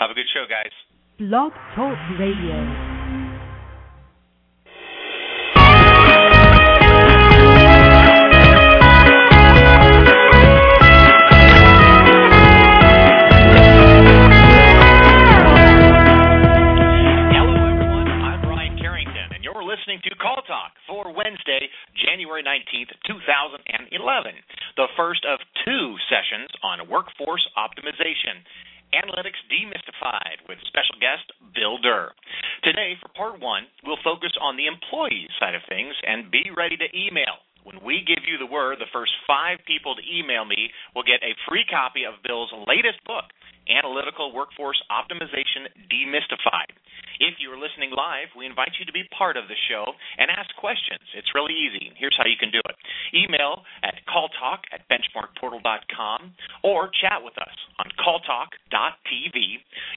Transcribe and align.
Have 0.00 0.10
a 0.10 0.14
good 0.14 0.28
show, 0.32 0.46
guys. 0.48 0.72
Blog 1.18 1.52
Talk 1.76 1.98
Radio. 2.18 2.56
Hello, 16.30 17.52
everyone. 17.52 18.08
I'm 18.08 18.40
Ryan 18.48 18.78
Carrington, 18.78 19.28
and 19.34 19.44
you're 19.44 19.64
listening 19.64 20.00
to 20.04 20.14
Call 20.16 20.40
Talk 20.48 20.72
for 20.88 21.12
Wednesday, 21.12 21.68
January 22.08 22.42
19th, 22.42 22.92
2011, 23.04 24.32
the 24.76 24.88
first 24.96 25.24
of 25.28 25.40
two 25.64 25.96
sessions 26.08 26.48
on 26.62 26.88
workforce 26.88 27.44
optimization. 27.56 28.40
Analytics 28.94 29.40
Demystified 29.46 30.42
with 30.48 30.58
special 30.66 30.98
guest 31.00 31.30
Bill 31.54 31.78
Durr. 31.78 32.12
Today, 32.62 32.94
for 33.00 33.08
part 33.14 33.40
one, 33.40 33.64
we'll 33.84 34.02
focus 34.02 34.32
on 34.40 34.56
the 34.56 34.66
employee 34.66 35.28
side 35.38 35.54
of 35.54 35.62
things 35.68 35.94
and 36.06 36.30
be 36.30 36.50
ready 36.54 36.76
to 36.76 36.88
email. 36.96 37.42
When 37.70 37.86
we 37.86 38.02
give 38.02 38.26
you 38.26 38.34
the 38.34 38.50
word, 38.50 38.82
the 38.82 38.90
first 38.90 39.14
five 39.30 39.62
people 39.62 39.94
to 39.94 40.02
email 40.02 40.42
me 40.44 40.74
will 40.94 41.06
get 41.06 41.22
a 41.22 41.38
free 41.46 41.62
copy 41.70 42.02
of 42.02 42.18
Bill's 42.26 42.50
latest 42.66 42.98
book, 43.06 43.30
Analytical 43.70 44.34
Workforce 44.34 44.82
Optimization 44.90 45.70
Demystified. 45.86 46.74
If 47.22 47.38
you 47.38 47.52
are 47.54 47.60
listening 47.60 47.94
live, 47.94 48.34
we 48.34 48.50
invite 48.50 48.74
you 48.80 48.86
to 48.90 48.96
be 48.96 49.06
part 49.14 49.36
of 49.36 49.46
the 49.46 49.54
show 49.70 49.86
and 50.18 50.34
ask 50.34 50.50
questions. 50.58 51.04
It's 51.14 51.30
really 51.30 51.54
easy. 51.54 51.94
Here's 51.94 52.16
how 52.18 52.26
you 52.26 52.40
can 52.40 52.50
do 52.50 52.58
it 52.58 52.74
email 53.14 53.62
at 53.86 54.02
calltalk 54.10 54.66
at 54.74 54.82
benchmarkportal.com 54.90 56.34
or 56.64 56.90
chat 56.90 57.22
with 57.22 57.38
us 57.38 57.54
on 57.78 57.86
calltalk.tv. 58.02 59.38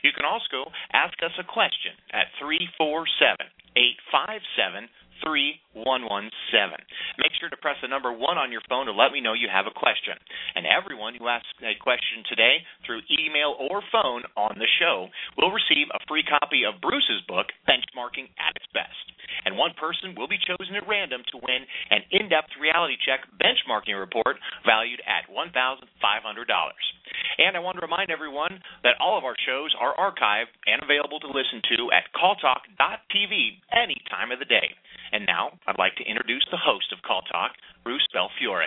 You 0.03 0.11
can 0.13 0.29
also 0.29 0.69
ask 0.93 1.17
us 1.25 1.33
a 1.41 1.47
question 1.47 1.97
at 2.13 2.29
347 2.37 3.49
857 3.73 4.89
3117. 5.21 6.33
Make 7.21 7.33
sure 7.37 7.49
to 7.49 7.59
press 7.61 7.77
the 7.81 7.91
number 7.91 8.09
1 8.09 8.21
on 8.37 8.51
your 8.51 8.65
phone 8.65 8.87
to 8.87 8.95
let 8.95 9.11
me 9.11 9.21
know 9.21 9.37
you 9.37 9.51
have 9.51 9.69
a 9.69 9.75
question. 9.75 10.17
And 10.55 10.65
everyone 10.65 11.13
who 11.13 11.29
asks 11.29 11.49
a 11.61 11.77
question 11.77 12.25
today 12.25 12.65
through 12.85 13.05
email 13.11 13.53
or 13.59 13.83
phone 13.91 14.25
on 14.33 14.57
the 14.57 14.69
show 14.81 15.09
will 15.37 15.53
receive 15.53 15.91
a 15.93 16.03
free 16.07 16.23
copy 16.23 16.65
of 16.65 16.81
Bruce's 16.81 17.21
book, 17.27 17.53
Benchmarking 17.69 18.33
at 18.41 18.57
its 18.57 18.69
Best. 18.73 19.05
And 19.45 19.57
one 19.57 19.73
person 19.77 20.15
will 20.15 20.27
be 20.27 20.39
chosen 20.41 20.75
at 20.75 20.87
random 20.87 21.21
to 21.31 21.37
win 21.41 21.65
an 21.89 22.01
in 22.11 22.29
depth 22.29 22.53
reality 22.59 22.95
check 23.01 23.25
benchmarking 23.39 23.97
report 23.97 24.37
valued 24.65 25.01
at 25.05 25.29
$1,500. 25.29 25.89
And 27.37 27.57
I 27.57 27.59
want 27.59 27.77
to 27.77 27.85
remind 27.85 28.09
everyone 28.09 28.61
that 28.83 28.99
all 29.01 29.17
of 29.17 29.23
our 29.23 29.35
shows 29.45 29.73
are 29.79 29.95
archived 29.97 30.53
and 30.65 30.81
available 30.83 31.19
to 31.19 31.27
listen 31.27 31.61
to 31.75 31.91
at 31.91 32.09
calltalk.tv 32.13 33.33
any 33.73 33.97
time 34.09 34.31
of 34.31 34.39
the 34.39 34.45
day. 34.45 34.69
And 35.13 35.27
now 35.27 35.51
I'd 35.67 35.77
like 35.77 35.95
to 35.97 36.03
introduce 36.03 36.43
the 36.49 36.57
host 36.57 36.91
of 36.91 36.99
Call 37.03 37.21
Talk, 37.31 37.51
Bruce 37.83 38.05
Belfiore. 38.15 38.65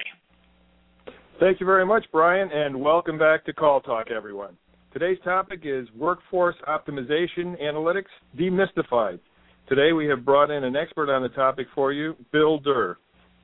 Thank 1.41 1.58
you 1.58 1.66
very 1.66 1.84
much, 1.84 2.06
Brian, 2.12 2.48
and 2.53 2.80
welcome 2.80 3.19
back 3.19 3.44
to 3.47 3.53
Call 3.53 3.80
Talk, 3.80 4.12
everyone. 4.16 4.56
Today's 4.92 5.19
topic 5.25 5.62
is 5.64 5.88
workforce 5.97 6.55
optimization 6.69 7.61
analytics 7.61 8.14
demystified. 8.38 9.19
Today 9.69 9.92
we 9.92 10.06
have 10.06 10.25
brought 10.25 10.53
in 10.53 10.62
an 10.62 10.77
expert 10.77 11.11
on 11.11 11.20
the 11.20 11.30
topic 11.30 11.66
for 11.75 11.92
you, 11.92 12.14
Bill 12.30 12.60
Durr. 12.60 12.97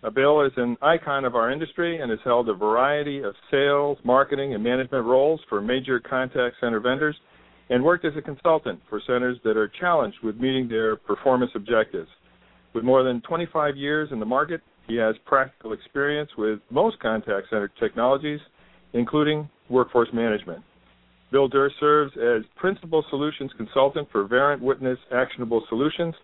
Now, 0.04 0.10
Bill 0.10 0.42
is 0.46 0.52
an 0.56 0.76
icon 0.80 1.24
of 1.24 1.34
our 1.34 1.50
industry 1.50 2.00
and 2.00 2.08
has 2.08 2.20
held 2.22 2.48
a 2.48 2.54
variety 2.54 3.20
of 3.24 3.34
sales, 3.50 3.98
marketing, 4.04 4.54
and 4.54 4.62
management 4.62 5.04
roles 5.04 5.40
for 5.48 5.60
major 5.60 5.98
contact 5.98 6.54
center 6.60 6.78
vendors 6.78 7.16
and 7.68 7.82
worked 7.82 8.04
as 8.04 8.12
a 8.16 8.22
consultant 8.22 8.80
for 8.88 9.02
centers 9.04 9.38
that 9.42 9.56
are 9.56 9.70
challenged 9.80 10.18
with 10.22 10.36
meeting 10.36 10.68
their 10.68 10.94
performance 10.94 11.50
objectives. 11.56 12.08
With 12.74 12.84
more 12.84 13.02
than 13.02 13.20
25 13.22 13.76
years 13.76 14.08
in 14.12 14.20
the 14.20 14.26
market, 14.26 14.60
he 14.88 14.96
has 14.96 15.14
practical 15.26 15.72
experience 15.72 16.30
with 16.36 16.60
most 16.70 16.98
contact 17.00 17.48
center 17.50 17.70
technologies, 17.80 18.40
including 18.92 19.48
workforce 19.68 20.08
management. 20.12 20.62
Bill 21.30 21.48
Durr 21.48 21.70
serves 21.80 22.12
as 22.16 22.42
Principal 22.56 23.04
Solutions 23.08 23.50
Consultant 23.56 24.08
for 24.12 24.28
Verint 24.28 24.60
Witness 24.60 24.98
Actionable 25.12 25.64
Solutions 25.68 26.14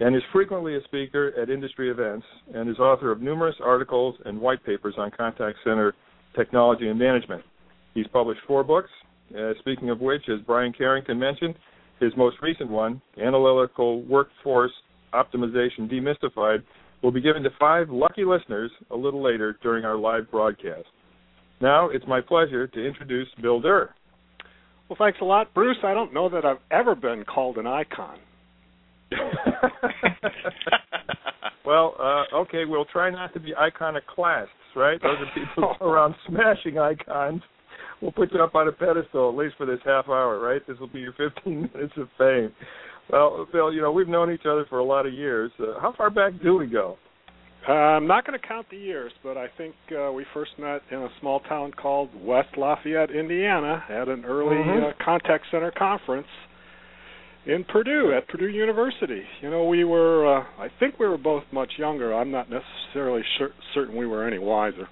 and 0.00 0.14
is 0.14 0.22
frequently 0.32 0.76
a 0.76 0.82
speaker 0.84 1.32
at 1.40 1.50
industry 1.50 1.90
events 1.90 2.26
and 2.54 2.68
is 2.68 2.78
author 2.78 3.10
of 3.10 3.20
numerous 3.20 3.56
articles 3.62 4.14
and 4.24 4.40
white 4.40 4.64
papers 4.64 4.94
on 4.98 5.10
contact 5.10 5.58
center 5.64 5.94
technology 6.34 6.88
and 6.88 6.98
management. 6.98 7.42
He's 7.94 8.06
published 8.08 8.40
four 8.46 8.62
books, 8.62 8.90
uh, 9.38 9.52
speaking 9.60 9.90
of 9.90 10.00
which, 10.00 10.22
as 10.28 10.40
Brian 10.46 10.72
Carrington 10.72 11.18
mentioned, 11.18 11.54
his 12.00 12.12
most 12.16 12.36
recent 12.42 12.70
one, 12.70 13.00
Analytical 13.22 14.02
Workforce 14.02 14.72
Optimization 15.14 15.90
Demystified, 15.90 16.62
will 17.02 17.12
be 17.12 17.20
given 17.20 17.42
to 17.42 17.50
five 17.58 17.88
lucky 17.90 18.24
listeners 18.24 18.70
a 18.90 18.96
little 18.96 19.22
later 19.22 19.56
during 19.62 19.84
our 19.84 19.96
live 19.96 20.30
broadcast. 20.30 20.86
Now 21.60 21.88
it's 21.88 22.06
my 22.06 22.20
pleasure 22.20 22.66
to 22.66 22.86
introduce 22.86 23.28
Bill 23.40 23.60
Durr. 23.60 23.94
Well, 24.88 24.96
thanks 24.98 25.18
a 25.20 25.24
lot, 25.24 25.52
Bruce. 25.54 25.78
I 25.82 25.94
don't 25.94 26.14
know 26.14 26.28
that 26.28 26.44
I've 26.44 26.60
ever 26.70 26.94
been 26.94 27.24
called 27.24 27.58
an 27.58 27.66
icon. 27.66 28.18
well, 31.64 31.96
uh, 31.98 32.24
okay, 32.36 32.64
we'll 32.66 32.84
try 32.86 33.10
not 33.10 33.32
to 33.34 33.40
be 33.40 33.54
iconoclasts, 33.54 34.48
right? 34.74 35.00
Those 35.02 35.16
are 35.18 35.26
people 35.34 35.74
around 35.80 36.14
smashing 36.28 36.78
icons. 36.78 37.42
We'll 38.00 38.12
put 38.12 38.32
you 38.32 38.42
up 38.42 38.54
on 38.54 38.68
a 38.68 38.72
pedestal, 38.72 39.30
at 39.30 39.36
least 39.36 39.56
for 39.56 39.66
this 39.66 39.80
half 39.84 40.08
hour, 40.08 40.38
right? 40.38 40.60
This 40.68 40.78
will 40.78 40.88
be 40.88 41.00
your 41.00 41.14
15 41.14 41.70
minutes 41.74 41.94
of 41.96 42.08
fame. 42.18 42.52
Well, 43.10 43.46
Bill, 43.52 43.72
you 43.72 43.80
know, 43.80 43.92
we've 43.92 44.08
known 44.08 44.32
each 44.32 44.46
other 44.46 44.66
for 44.68 44.78
a 44.78 44.84
lot 44.84 45.06
of 45.06 45.12
years. 45.12 45.52
Uh, 45.60 45.80
how 45.80 45.94
far 45.96 46.10
back 46.10 46.32
do 46.42 46.56
we 46.56 46.66
go? 46.66 46.96
Uh, 47.68 47.72
I'm 47.72 48.06
not 48.06 48.24
going 48.26 48.38
to 48.38 48.46
count 48.46 48.66
the 48.70 48.76
years, 48.76 49.12
but 49.24 49.36
I 49.36 49.46
think 49.58 49.74
uh, 49.96 50.12
we 50.12 50.24
first 50.32 50.52
met 50.58 50.82
in 50.90 50.98
a 50.98 51.08
small 51.20 51.40
town 51.40 51.72
called 51.72 52.10
West 52.14 52.50
Lafayette, 52.56 53.10
Indiana, 53.10 53.82
at 53.88 54.08
an 54.08 54.24
early 54.24 54.56
mm-hmm. 54.56 54.84
uh, 54.84 55.04
contact 55.04 55.46
center 55.50 55.72
conference 55.76 56.28
in 57.44 57.64
Purdue 57.64 58.12
at 58.16 58.28
Purdue 58.28 58.48
University. 58.48 59.22
You 59.40 59.50
know, 59.50 59.64
we 59.64 59.84
were 59.84 60.38
uh, 60.38 60.44
I 60.58 60.68
think 60.78 60.98
we 60.98 61.08
were 61.08 61.18
both 61.18 61.44
much 61.52 61.72
younger. 61.76 62.14
I'm 62.14 62.30
not 62.30 62.48
necessarily 62.50 63.22
sure, 63.38 63.50
certain 63.74 63.96
we 63.96 64.06
were 64.06 64.26
any 64.26 64.38
wiser. 64.38 64.88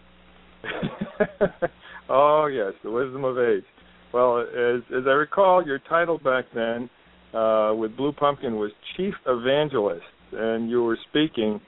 oh 2.09 2.47
yes, 2.47 2.73
the 2.83 2.91
wisdom 2.91 3.25
of 3.25 3.39
age. 3.39 3.65
Well, 4.13 4.41
as 4.41 4.83
as 4.97 5.05
I 5.07 5.11
recall, 5.11 5.65
your 5.65 5.79
title 5.79 6.19
back 6.19 6.47
then 6.55 6.89
uh, 7.35 7.75
with 7.75 7.97
Blue 7.97 8.13
Pumpkin 8.13 8.57
was 8.57 8.71
chief 8.97 9.15
evangelist, 9.27 10.05
and 10.33 10.71
you 10.71 10.83
were 10.83 10.99
speaking, 11.11 11.61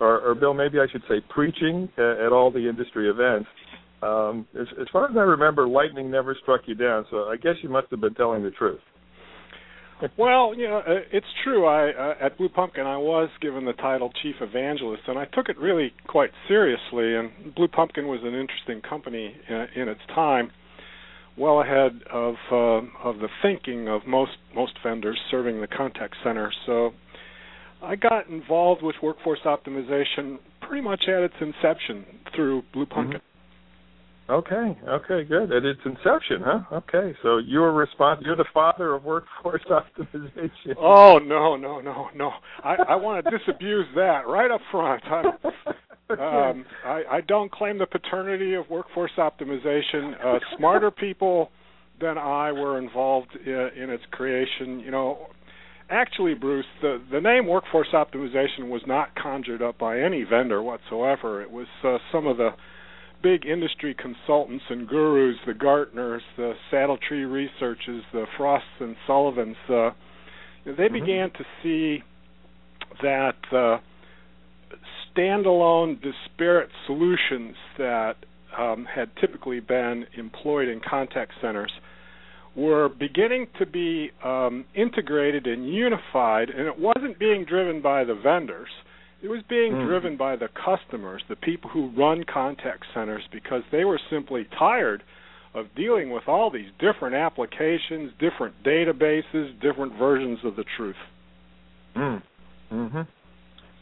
or, 0.00 0.20
or 0.20 0.34
Bill, 0.34 0.54
maybe 0.54 0.78
I 0.78 0.86
should 0.90 1.02
say 1.08 1.16
preaching 1.28 1.88
at, 1.98 2.26
at 2.26 2.32
all 2.32 2.50
the 2.50 2.68
industry 2.68 3.10
events. 3.10 3.48
Um, 4.00 4.46
as, 4.58 4.66
as 4.80 4.86
far 4.92 5.10
as 5.10 5.16
I 5.16 5.22
remember, 5.22 5.66
lightning 5.66 6.10
never 6.10 6.36
struck 6.40 6.62
you 6.66 6.76
down, 6.76 7.04
so 7.10 7.24
I 7.24 7.36
guess 7.36 7.54
you 7.62 7.68
must 7.68 7.88
have 7.90 8.00
been 8.00 8.14
telling 8.14 8.44
the 8.44 8.50
truth. 8.52 8.80
well, 10.16 10.54
you 10.54 10.68
know, 10.68 10.78
uh, 10.78 11.00
it's 11.12 11.26
true. 11.42 11.66
I 11.66 11.90
uh, 11.90 12.14
at 12.24 12.38
Blue 12.38 12.48
Pumpkin, 12.48 12.86
I 12.86 12.96
was 12.96 13.28
given 13.40 13.64
the 13.64 13.72
title 13.72 14.12
chief 14.22 14.36
evangelist, 14.40 15.02
and 15.08 15.18
I 15.18 15.24
took 15.26 15.48
it 15.48 15.58
really 15.58 15.92
quite 16.06 16.30
seriously. 16.46 17.16
And 17.16 17.54
Blue 17.56 17.66
Pumpkin 17.66 18.06
was 18.06 18.20
an 18.22 18.34
interesting 18.34 18.80
company 18.88 19.34
in, 19.48 19.54
uh, 19.56 19.66
in 19.74 19.88
its 19.88 20.00
time 20.14 20.52
well 21.38 21.60
ahead 21.60 22.00
of 22.12 22.34
uh, 22.50 23.08
of 23.08 23.18
the 23.18 23.28
thinking 23.42 23.88
of 23.88 24.06
most 24.06 24.32
most 24.54 24.72
vendors 24.82 25.18
serving 25.30 25.60
the 25.60 25.68
contact 25.68 26.14
center. 26.24 26.52
So 26.66 26.92
I 27.82 27.96
got 27.96 28.28
involved 28.28 28.82
with 28.82 28.96
workforce 29.02 29.40
optimization 29.44 30.38
pretty 30.60 30.82
much 30.82 31.04
at 31.08 31.22
its 31.22 31.34
inception 31.40 32.04
through 32.34 32.62
Blue 32.72 32.84
mm-hmm. 32.84 32.94
Pumpkin. 32.94 33.20
Mm-hmm. 33.20 33.24
Okay, 34.30 34.78
okay, 34.86 35.24
good. 35.26 35.50
At 35.52 35.64
its 35.64 35.80
inception, 35.86 36.42
huh? 36.44 36.60
Okay, 36.70 37.16
so 37.22 37.38
you 37.38 37.60
were 37.60 37.72
responsible. 37.72 38.26
You're 38.26 38.36
the 38.36 38.44
father 38.52 38.94
of 38.94 39.02
workforce 39.02 39.62
optimization. 39.70 40.74
Oh 40.78 41.18
no, 41.18 41.56
no, 41.56 41.80
no, 41.80 42.08
no! 42.14 42.32
I, 42.62 42.76
I 42.90 42.96
want 42.96 43.24
to 43.24 43.38
disabuse 43.38 43.86
that 43.94 44.26
right 44.26 44.50
up 44.50 44.60
front. 44.70 45.02
I'm, 45.06 45.32
um, 46.18 46.64
I, 46.84 47.02
I 47.10 47.20
don't 47.26 47.52
claim 47.52 47.78
the 47.78 47.86
paternity 47.86 48.54
of 48.54 48.68
workforce 48.70 49.12
optimization. 49.18 50.14
Uh, 50.24 50.38
smarter 50.56 50.90
people 50.90 51.50
than 52.00 52.16
I 52.16 52.52
were 52.52 52.78
involved 52.78 53.36
in, 53.44 53.70
in 53.76 53.90
its 53.90 54.04
creation. 54.10 54.80
You 54.80 54.90
know, 54.90 55.26
actually, 55.90 56.34
Bruce, 56.34 56.66
the 56.80 57.02
the 57.10 57.20
name 57.20 57.46
workforce 57.46 57.88
optimization 57.92 58.70
was 58.70 58.82
not 58.86 59.14
conjured 59.16 59.62
up 59.62 59.78
by 59.78 60.00
any 60.00 60.24
vendor 60.24 60.62
whatsoever. 60.62 61.42
It 61.42 61.50
was 61.50 61.66
uh, 61.84 61.98
some 62.10 62.26
of 62.26 62.38
the 62.38 62.50
big 63.22 63.44
industry 63.44 63.94
consultants 63.94 64.64
and 64.70 64.88
gurus, 64.88 65.36
the 65.46 65.52
Gartners, 65.52 66.20
the 66.36 66.54
Saddle 66.70 66.98
Tree 67.08 67.24
Researches, 67.24 68.02
the 68.12 68.26
Frosts 68.36 68.68
and 68.80 68.96
Sullivans. 69.06 69.56
Uh, 69.68 69.90
they 70.64 70.72
mm-hmm. 70.72 70.94
began 70.94 71.30
to 71.32 71.44
see 71.62 72.02
that. 73.02 73.80
Standalone 75.18 76.00
disparate 76.00 76.70
solutions 76.86 77.56
that 77.76 78.14
um, 78.56 78.86
had 78.86 79.10
typically 79.20 79.60
been 79.60 80.06
employed 80.16 80.68
in 80.68 80.80
contact 80.88 81.32
centers 81.42 81.72
were 82.54 82.88
beginning 82.88 83.46
to 83.58 83.66
be 83.66 84.10
um, 84.24 84.64
integrated 84.74 85.46
and 85.46 85.68
unified, 85.68 86.50
and 86.50 86.66
it 86.66 86.78
wasn't 86.78 87.18
being 87.18 87.44
driven 87.44 87.82
by 87.82 88.04
the 88.04 88.14
vendors. 88.14 88.68
It 89.22 89.28
was 89.28 89.42
being 89.48 89.72
mm. 89.72 89.86
driven 89.86 90.16
by 90.16 90.36
the 90.36 90.48
customers, 90.48 91.22
the 91.28 91.36
people 91.36 91.68
who 91.70 91.90
run 91.96 92.24
contact 92.24 92.84
centers, 92.94 93.22
because 93.32 93.62
they 93.72 93.84
were 93.84 94.00
simply 94.10 94.46
tired 94.56 95.02
of 95.54 95.66
dealing 95.74 96.10
with 96.10 96.28
all 96.28 96.50
these 96.50 96.70
different 96.78 97.16
applications, 97.16 98.12
different 98.20 98.54
databases, 98.64 99.60
different 99.60 99.94
versions 99.98 100.38
of 100.44 100.54
the 100.54 100.64
truth. 100.76 100.96
Mm. 101.96 102.22
Mhm. 102.72 103.06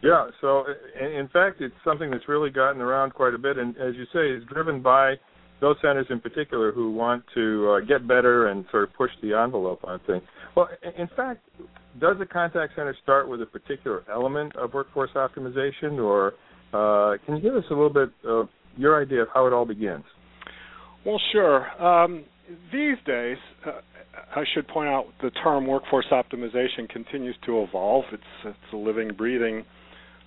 Yeah. 0.02 0.28
So, 0.40 0.64
in 1.00 1.28
fact, 1.32 1.60
it's 1.60 1.74
something 1.84 2.10
that's 2.10 2.28
really 2.28 2.50
gotten 2.50 2.80
around 2.80 3.14
quite 3.14 3.34
a 3.34 3.38
bit, 3.38 3.58
and 3.58 3.76
as 3.76 3.94
you 3.94 4.04
say, 4.12 4.30
is 4.30 4.42
driven 4.52 4.82
by 4.82 5.14
those 5.60 5.76
centers 5.80 6.06
in 6.10 6.20
particular 6.20 6.70
who 6.72 6.92
want 6.92 7.24
to 7.34 7.70
uh, 7.70 7.86
get 7.86 8.06
better 8.06 8.48
and 8.48 8.64
sort 8.70 8.84
of 8.84 8.94
push 8.94 9.10
the 9.22 9.32
envelope 9.32 9.80
on 9.84 9.98
things. 10.06 10.22
Well, 10.54 10.68
in 10.98 11.08
fact, 11.16 11.48
does 11.98 12.16
a 12.20 12.26
contact 12.26 12.74
center 12.76 12.94
start 13.02 13.28
with 13.28 13.40
a 13.40 13.46
particular 13.46 14.04
element 14.12 14.54
of 14.56 14.74
workforce 14.74 15.10
optimization, 15.14 15.98
or 15.98 16.34
uh, 16.74 17.16
can 17.24 17.36
you 17.36 17.42
give 17.42 17.54
us 17.54 17.64
a 17.70 17.74
little 17.74 17.92
bit 17.92 18.10
of 18.24 18.48
your 18.76 19.00
idea 19.00 19.22
of 19.22 19.28
how 19.32 19.46
it 19.46 19.52
all 19.54 19.64
begins? 19.64 20.04
Well, 21.06 21.20
sure. 21.32 21.82
Um, 21.82 22.24
these 22.70 22.96
days, 23.06 23.38
uh, 23.66 23.80
I 24.34 24.44
should 24.54 24.68
point 24.68 24.88
out 24.88 25.06
the 25.22 25.30
term 25.42 25.66
workforce 25.66 26.06
optimization 26.12 26.88
continues 26.90 27.36
to 27.46 27.62
evolve. 27.62 28.04
It's 28.12 28.22
it's 28.44 28.72
a 28.72 28.76
living, 28.76 29.10
breathing 29.16 29.64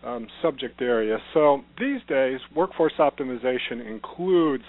um, 0.03 0.27
subject 0.41 0.81
area. 0.81 1.17
So 1.33 1.61
these 1.79 2.01
days, 2.07 2.39
workforce 2.55 2.93
optimization 2.99 3.85
includes 3.87 4.63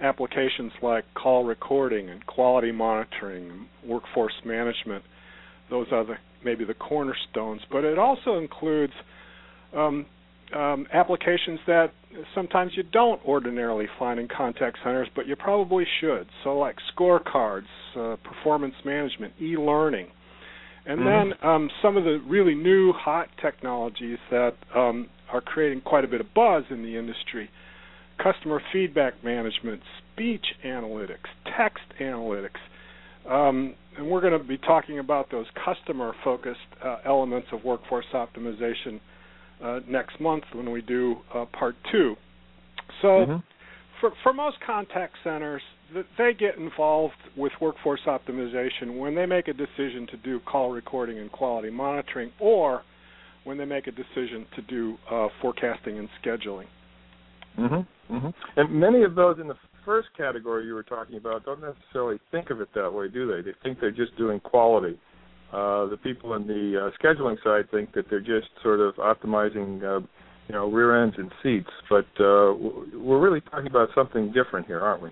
applications 0.00 0.72
like 0.82 1.04
call 1.14 1.44
recording 1.44 2.10
and 2.10 2.24
quality 2.26 2.72
monitoring, 2.72 3.50
and 3.50 3.66
workforce 3.86 4.34
management. 4.44 5.04
Those 5.70 5.86
are 5.92 6.04
the, 6.04 6.14
maybe 6.44 6.64
the 6.64 6.74
cornerstones, 6.74 7.60
but 7.70 7.84
it 7.84 7.98
also 7.98 8.38
includes 8.38 8.92
um, 9.74 10.06
um, 10.54 10.86
applications 10.92 11.60
that 11.66 11.92
sometimes 12.34 12.72
you 12.76 12.82
don't 12.82 13.24
ordinarily 13.24 13.86
find 13.98 14.20
in 14.20 14.28
contact 14.28 14.78
centers, 14.84 15.08
but 15.14 15.26
you 15.26 15.36
probably 15.36 15.84
should. 16.00 16.26
So, 16.44 16.58
like 16.58 16.76
scorecards, 16.94 17.62
uh, 17.96 18.16
performance 18.16 18.74
management, 18.84 19.32
e-learning, 19.40 20.08
and 20.86 21.00
mm-hmm. 21.00 21.30
then 21.30 21.48
um, 21.48 21.70
some 21.80 21.96
of 21.96 22.04
the 22.04 22.20
really 22.26 22.54
new 22.54 22.92
hot 22.92 23.28
technologies 23.40 24.18
that 24.30 24.54
um, 24.74 25.08
are 25.32 25.40
creating 25.40 25.80
quite 25.80 26.04
a 26.04 26.08
bit 26.08 26.20
of 26.20 26.32
buzz 26.34 26.64
in 26.70 26.82
the 26.82 26.96
industry 26.96 27.50
customer 28.22 28.60
feedback 28.72 29.22
management, 29.24 29.80
speech 30.14 30.44
analytics, 30.64 31.28
text 31.56 31.84
analytics. 32.00 32.60
Um, 33.28 33.74
and 33.96 34.08
we're 34.08 34.20
going 34.20 34.38
to 34.38 34.46
be 34.46 34.58
talking 34.58 34.98
about 34.98 35.30
those 35.30 35.46
customer 35.64 36.14
focused 36.24 36.60
uh, 36.84 36.98
elements 37.04 37.48
of 37.52 37.64
workforce 37.64 38.06
optimization 38.14 39.00
uh, 39.62 39.80
next 39.88 40.20
month 40.20 40.44
when 40.52 40.70
we 40.70 40.82
do 40.82 41.16
uh, 41.34 41.44
part 41.58 41.76
two. 41.90 42.16
So, 43.00 43.08
mm-hmm. 43.08 43.36
for, 44.00 44.12
for 44.22 44.32
most 44.32 44.56
contact 44.66 45.14
centers, 45.22 45.62
they 46.18 46.32
get 46.32 46.56
involved 46.56 47.14
with 47.36 47.52
workforce 47.60 48.00
optimization 48.06 48.98
when 48.98 49.14
they 49.14 49.26
make 49.26 49.48
a 49.48 49.52
decision 49.52 50.06
to 50.10 50.16
do 50.18 50.40
call 50.40 50.70
recording 50.70 51.18
and 51.18 51.30
quality 51.30 51.70
monitoring, 51.70 52.30
or 52.40 52.82
when 53.44 53.58
they 53.58 53.64
make 53.64 53.86
a 53.86 53.92
decision 53.92 54.46
to 54.54 54.62
do 54.62 54.96
uh, 55.10 55.28
forecasting 55.40 55.98
and 55.98 56.08
scheduling. 56.24 56.66
Mm-hmm. 57.58 58.14
Mm-hmm. 58.14 58.28
And 58.56 58.80
many 58.80 59.02
of 59.02 59.14
those 59.14 59.38
in 59.40 59.48
the 59.48 59.56
first 59.84 60.08
category 60.16 60.66
you 60.66 60.74
were 60.74 60.82
talking 60.82 61.16
about 61.16 61.44
don't 61.44 61.60
necessarily 61.60 62.18
think 62.30 62.50
of 62.50 62.60
it 62.60 62.68
that 62.74 62.92
way, 62.92 63.08
do 63.08 63.26
they? 63.26 63.42
They 63.42 63.56
think 63.62 63.80
they're 63.80 63.90
just 63.90 64.16
doing 64.16 64.40
quality. 64.40 64.98
Uh, 65.52 65.86
the 65.86 65.98
people 66.02 66.34
in 66.34 66.46
the 66.46 66.86
uh, 66.86 67.04
scheduling 67.04 67.36
side 67.44 67.70
think 67.70 67.92
that 67.94 68.06
they're 68.08 68.20
just 68.20 68.48
sort 68.62 68.80
of 68.80 68.94
optimizing, 68.94 69.82
uh, 69.82 70.00
you 70.48 70.54
know, 70.54 70.70
rear 70.70 71.02
ends 71.02 71.16
and 71.18 71.30
seats. 71.42 71.68
But 71.90 72.06
uh, 72.18 72.54
we're 72.94 73.20
really 73.20 73.42
talking 73.42 73.66
about 73.66 73.88
something 73.94 74.32
different 74.32 74.66
here, 74.66 74.80
aren't 74.80 75.02
we? 75.02 75.10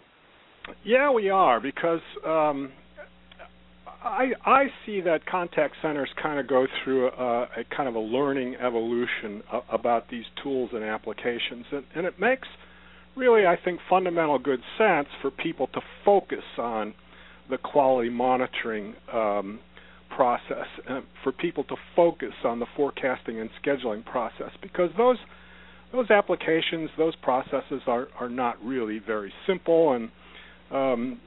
Yeah, 0.85 1.11
we 1.11 1.31
are 1.31 1.61
because 1.61 2.01
um, 2.27 2.73
I 4.03 4.33
I 4.45 4.65
see 4.87 5.01
that 5.03 5.27
contact 5.27 5.75
centers 5.83 6.09
kind 6.23 6.39
of 6.41 6.49
go 6.49 6.67
through 6.83 7.09
a, 7.09 7.43
a 7.43 7.65
kind 7.77 7.89
of 7.89 7.95
a 7.95 8.01
learning 8.01 8.57
evolution 8.57 9.43
about 9.71 10.09
these 10.11 10.25
tools 10.43 10.71
and 10.73 10.83
applications, 10.83 11.67
and, 11.71 11.85
and 11.95 12.07
it 12.07 12.19
makes 12.19 12.49
really 13.17 13.47
I 13.47 13.57
think 13.63 13.81
fundamental 13.89 14.39
good 14.39 14.61
sense 14.79 15.09
for 15.21 15.31
people 15.31 15.67
to 15.69 15.81
focus 16.05 16.45
on 16.59 16.95
the 17.51 17.59
quality 17.59 18.09
monitoring 18.11 18.95
um, 19.13 19.61
process, 20.15 20.67
and 20.89 21.05
for 21.23 21.33
people 21.33 21.65
to 21.65 21.77
focus 21.95 22.33
on 22.45 22.59
the 22.59 22.67
forecasting 22.77 23.41
and 23.41 23.51
scheduling 23.63 24.05
process, 24.05 24.51
because 24.63 24.91
those 24.97 25.19
those 25.93 26.11
applications, 26.11 26.89
those 26.97 27.17
processes 27.17 27.83
are 27.87 28.09
are 28.19 28.31
not 28.31 28.57
really 28.65 28.99
very 28.99 29.33
simple 29.47 29.93
and 29.93 30.11
um, 30.71 31.21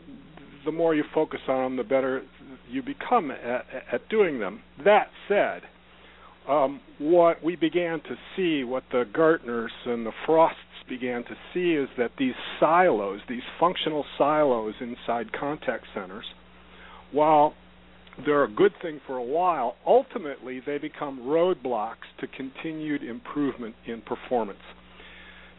the 0.65 0.71
more 0.71 0.95
you 0.95 1.03
focus 1.13 1.41
on 1.47 1.63
them, 1.63 1.77
the 1.77 1.83
better 1.83 2.21
you 2.69 2.81
become 2.81 3.31
at, 3.31 3.65
at 3.91 4.09
doing 4.09 4.39
them. 4.39 4.61
That 4.83 5.07
said, 5.27 5.61
um, 6.47 6.81
what 6.99 7.43
we 7.43 7.55
began 7.55 7.99
to 8.01 8.15
see, 8.35 8.63
what 8.63 8.83
the 8.91 9.05
Gartners 9.13 9.69
and 9.85 10.05
the 10.05 10.11
Frosts 10.25 10.57
began 10.89 11.23
to 11.23 11.35
see, 11.53 11.73
is 11.73 11.89
that 11.97 12.11
these 12.17 12.33
silos, 12.59 13.21
these 13.29 13.43
functional 13.59 14.05
silos 14.17 14.73
inside 14.81 15.31
contact 15.33 15.85
centers, 15.93 16.25
while 17.11 17.53
they're 18.25 18.43
a 18.43 18.51
good 18.51 18.73
thing 18.81 18.99
for 19.07 19.17
a 19.17 19.23
while, 19.23 19.75
ultimately 19.85 20.61
they 20.65 20.77
become 20.77 21.19
roadblocks 21.19 22.09
to 22.19 22.27
continued 22.27 23.03
improvement 23.03 23.75
in 23.87 24.01
performance. 24.01 24.59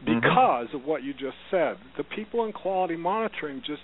Mm-hmm. 0.05 0.21
Because 0.21 0.69
mm-hmm. 0.69 0.77
of 0.77 0.85
what 0.85 1.03
you 1.03 1.13
just 1.13 1.37
said, 1.51 1.77
the 1.97 2.05
people 2.05 2.45
in 2.45 2.53
quality 2.53 2.97
monitoring 2.97 3.63
just 3.67 3.83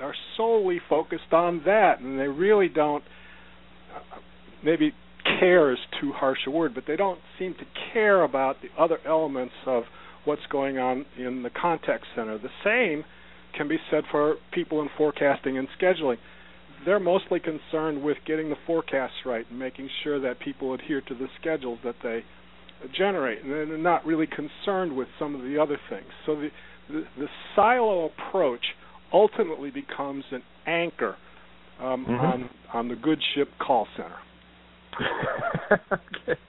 are 0.00 0.14
solely 0.36 0.80
focused 0.88 1.32
on 1.32 1.62
that, 1.66 2.00
and 2.00 2.18
they 2.18 2.28
really 2.28 2.68
don't. 2.68 3.02
Maybe 4.64 4.92
care 5.38 5.72
is 5.72 5.78
too 6.00 6.12
harsh 6.12 6.38
a 6.46 6.50
word, 6.50 6.74
but 6.74 6.84
they 6.86 6.96
don't 6.96 7.20
seem 7.38 7.54
to 7.54 7.64
care 7.92 8.22
about 8.22 8.56
the 8.62 8.68
other 8.80 8.98
elements 9.06 9.54
of 9.66 9.84
what's 10.24 10.46
going 10.50 10.78
on 10.78 11.06
in 11.16 11.42
the 11.42 11.50
contact 11.50 12.04
center. 12.14 12.38
The 12.38 12.48
same 12.64 13.04
can 13.56 13.68
be 13.68 13.78
said 13.90 14.04
for 14.10 14.36
people 14.52 14.80
in 14.82 14.88
forecasting 14.96 15.58
and 15.58 15.68
scheduling. 15.80 16.16
They're 16.84 17.00
mostly 17.00 17.40
concerned 17.40 18.02
with 18.02 18.18
getting 18.26 18.50
the 18.50 18.56
forecasts 18.66 19.24
right 19.24 19.44
and 19.48 19.58
making 19.58 19.88
sure 20.04 20.20
that 20.20 20.38
people 20.40 20.74
adhere 20.74 21.00
to 21.00 21.14
the 21.14 21.28
schedules 21.40 21.78
that 21.84 21.96
they 22.02 22.24
generate, 22.96 23.42
and 23.42 23.52
they're 23.52 23.78
not 23.78 24.04
really 24.06 24.26
concerned 24.26 24.96
with 24.96 25.08
some 25.18 25.34
of 25.34 25.42
the 25.42 25.58
other 25.58 25.78
things. 25.90 26.06
So 26.26 26.36
the 26.36 26.48
the, 26.88 27.04
the 27.18 27.26
silo 27.54 28.06
approach 28.06 28.64
ultimately 29.12 29.70
becomes 29.70 30.24
an 30.30 30.42
anchor 30.66 31.16
um, 31.80 32.04
mm-hmm. 32.04 32.12
on 32.12 32.50
on 32.72 32.88
the 32.88 32.96
good 32.96 33.20
ship 33.34 33.48
call 33.58 33.86
center. 33.96 34.16
okay. 35.92 36.40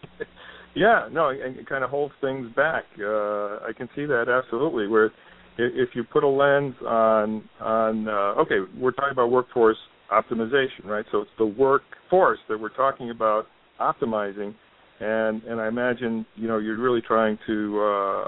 Yeah, 0.76 1.10
no, 1.12 1.30
it, 1.30 1.40
it 1.42 1.68
kind 1.68 1.84
of 1.84 1.90
holds 1.90 2.14
things 2.22 2.48
back. 2.56 2.84
Uh, 2.98 3.58
I 3.68 3.72
can 3.76 3.90
see 3.96 4.06
that 4.06 4.30
absolutely. 4.30 4.88
Where 4.88 5.12
if 5.58 5.90
you 5.94 6.04
put 6.04 6.24
a 6.24 6.28
lens 6.28 6.76
on 6.88 7.44
on 7.60 8.08
uh, 8.08 8.42
okay, 8.42 8.60
we're 8.78 8.92
talking 8.92 9.12
about 9.12 9.32
workforce 9.32 9.78
optimization, 10.12 10.86
right? 10.86 11.06
So 11.12 11.22
it's 11.22 11.32
the 11.38 11.46
workforce 11.46 12.40
that 12.48 12.60
we're 12.60 12.70
talking 12.70 13.10
about 13.10 13.48
optimizing, 13.80 14.54
and 15.00 15.44
and 15.44 15.62
I 15.62 15.68
imagine 15.68 16.25
you 16.36 16.48
know 16.48 16.58
you're 16.58 16.79
really 16.79 17.01
trying 17.01 17.38
to 17.48 17.79
uh, 17.79 18.27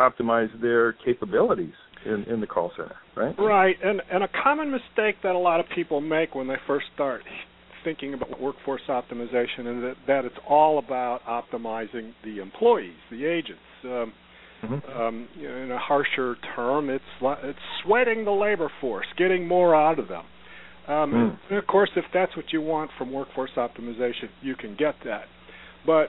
optimize 0.00 0.48
their 0.60 0.92
capabilities 0.92 1.74
in, 2.06 2.24
in 2.24 2.40
the 2.40 2.46
call 2.46 2.70
center, 2.76 2.96
right? 3.16 3.34
Right, 3.38 3.76
and 3.82 4.02
and 4.10 4.22
a 4.22 4.28
common 4.42 4.70
mistake 4.70 5.16
that 5.22 5.34
a 5.34 5.38
lot 5.38 5.60
of 5.60 5.66
people 5.74 6.00
make 6.00 6.34
when 6.34 6.46
they 6.46 6.56
first 6.66 6.86
start 6.94 7.22
thinking 7.84 8.14
about 8.14 8.40
workforce 8.40 8.80
optimization 8.88 9.58
is 9.58 9.82
that, 9.82 9.94
that 10.06 10.24
it's 10.24 10.36
all 10.48 10.78
about 10.78 11.20
optimizing 11.28 12.12
the 12.24 12.40
employees, 12.40 12.96
the 13.10 13.26
agents. 13.26 13.60
Um, 13.84 14.12
mm-hmm. 14.62 15.00
um, 15.00 15.28
you 15.38 15.48
know, 15.48 15.56
in 15.56 15.70
a 15.70 15.78
harsher 15.78 16.36
term, 16.56 16.90
it's 16.90 17.04
it's 17.20 17.58
sweating 17.84 18.24
the 18.24 18.30
labor 18.30 18.70
force, 18.80 19.06
getting 19.18 19.46
more 19.46 19.74
out 19.74 19.98
of 19.98 20.08
them. 20.08 20.24
Um, 20.86 21.12
mm. 21.12 21.38
And 21.50 21.58
of 21.58 21.66
course, 21.66 21.90
if 21.96 22.04
that's 22.12 22.36
what 22.36 22.46
you 22.52 22.60
want 22.60 22.90
from 22.98 23.12
workforce 23.12 23.52
optimization, 23.56 24.28
you 24.42 24.54
can 24.54 24.76
get 24.76 24.94
that. 25.04 25.24
But 25.86 26.08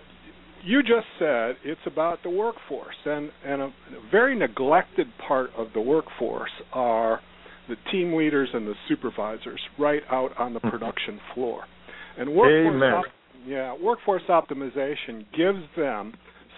you 0.64 0.82
just 0.82 1.08
said 1.20 1.56
it's 1.64 1.82
about 1.86 2.24
the 2.24 2.30
workforce, 2.30 2.96
and 3.06 3.32
and 3.46 3.62
a, 3.62 3.66
a 3.66 3.72
very 4.12 4.38
neglected 4.38 5.08
part 5.28 5.52
of 5.58 5.68
the 5.74 5.82
workforce 5.82 6.52
are 6.74 7.22
the 7.68 7.76
team 7.92 8.14
leaders 8.14 8.50
and 8.54 8.68
the 8.68 8.76
supervisors 8.88 9.60
right 9.80 10.04
out 10.12 10.32
on 10.38 10.54
the 10.54 10.60
hmm. 10.60 10.70
production 10.70 11.20
floor. 11.34 11.64
And 12.18 12.34
workforce 12.34 13.06
op- 13.06 13.06
yeah, 13.48 13.76
workforce 13.80 14.24
optimization 14.30 15.26
gives 15.36 15.64
them 15.76 16.14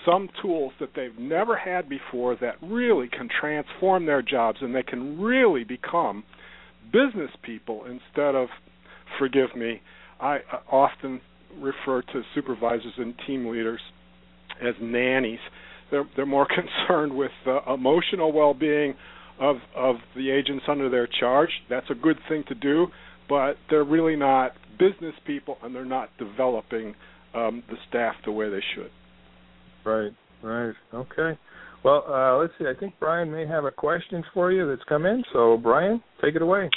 some 0.05 0.29
tools 0.41 0.71
that 0.79 0.89
they've 0.95 1.17
never 1.17 1.57
had 1.57 1.89
before 1.89 2.37
that 2.39 2.55
really 2.61 3.09
can 3.09 3.27
transform 3.41 4.05
their 4.05 4.21
jobs 4.21 4.59
and 4.61 4.73
they 4.73 4.83
can 4.83 5.19
really 5.19 5.63
become 5.63 6.23
business 6.93 7.31
people 7.43 7.83
instead 7.85 8.35
of, 8.35 8.47
forgive 9.19 9.53
me, 9.55 9.81
I 10.21 10.39
often 10.71 11.19
refer 11.59 12.01
to 12.01 12.21
supervisors 12.35 12.93
and 12.97 13.13
team 13.25 13.47
leaders 13.47 13.81
as 14.61 14.75
nannies. 14.81 15.39
They're 15.91 16.05
they're 16.15 16.25
more 16.25 16.47
concerned 16.87 17.15
with 17.15 17.31
the 17.45 17.59
emotional 17.71 18.31
well-being 18.31 18.95
of 19.39 19.57
of 19.75 19.97
the 20.15 20.31
agents 20.31 20.65
under 20.67 20.89
their 20.89 21.07
charge. 21.19 21.49
That's 21.69 21.89
a 21.89 21.95
good 21.95 22.17
thing 22.27 22.43
to 22.47 22.55
do, 22.55 22.87
but 23.29 23.55
they're 23.69 23.83
really 23.83 24.15
not 24.15 24.53
business 24.79 25.15
people, 25.25 25.57
and 25.63 25.73
they're 25.73 25.85
not 25.85 26.09
developing 26.17 26.95
um, 27.33 27.63
the 27.69 27.77
staff 27.89 28.15
the 28.25 28.31
way 28.31 28.49
they 28.49 28.63
should. 28.75 28.91
Right, 29.85 30.11
right, 30.43 30.73
okay. 30.93 31.37
Well, 31.83 32.03
uh, 32.07 32.37
let's 32.37 32.53
see. 32.59 32.65
I 32.65 32.77
think 32.77 32.95
Brian 32.99 33.31
may 33.31 33.45
have 33.47 33.63
a 33.63 33.71
question 33.71 34.23
for 34.33 34.51
you 34.51 34.67
that's 34.67 34.83
come 34.89 35.05
in. 35.05 35.23
So, 35.31 35.57
Brian, 35.57 36.01
take 36.21 36.35
it 36.35 36.41
away. 36.41 36.69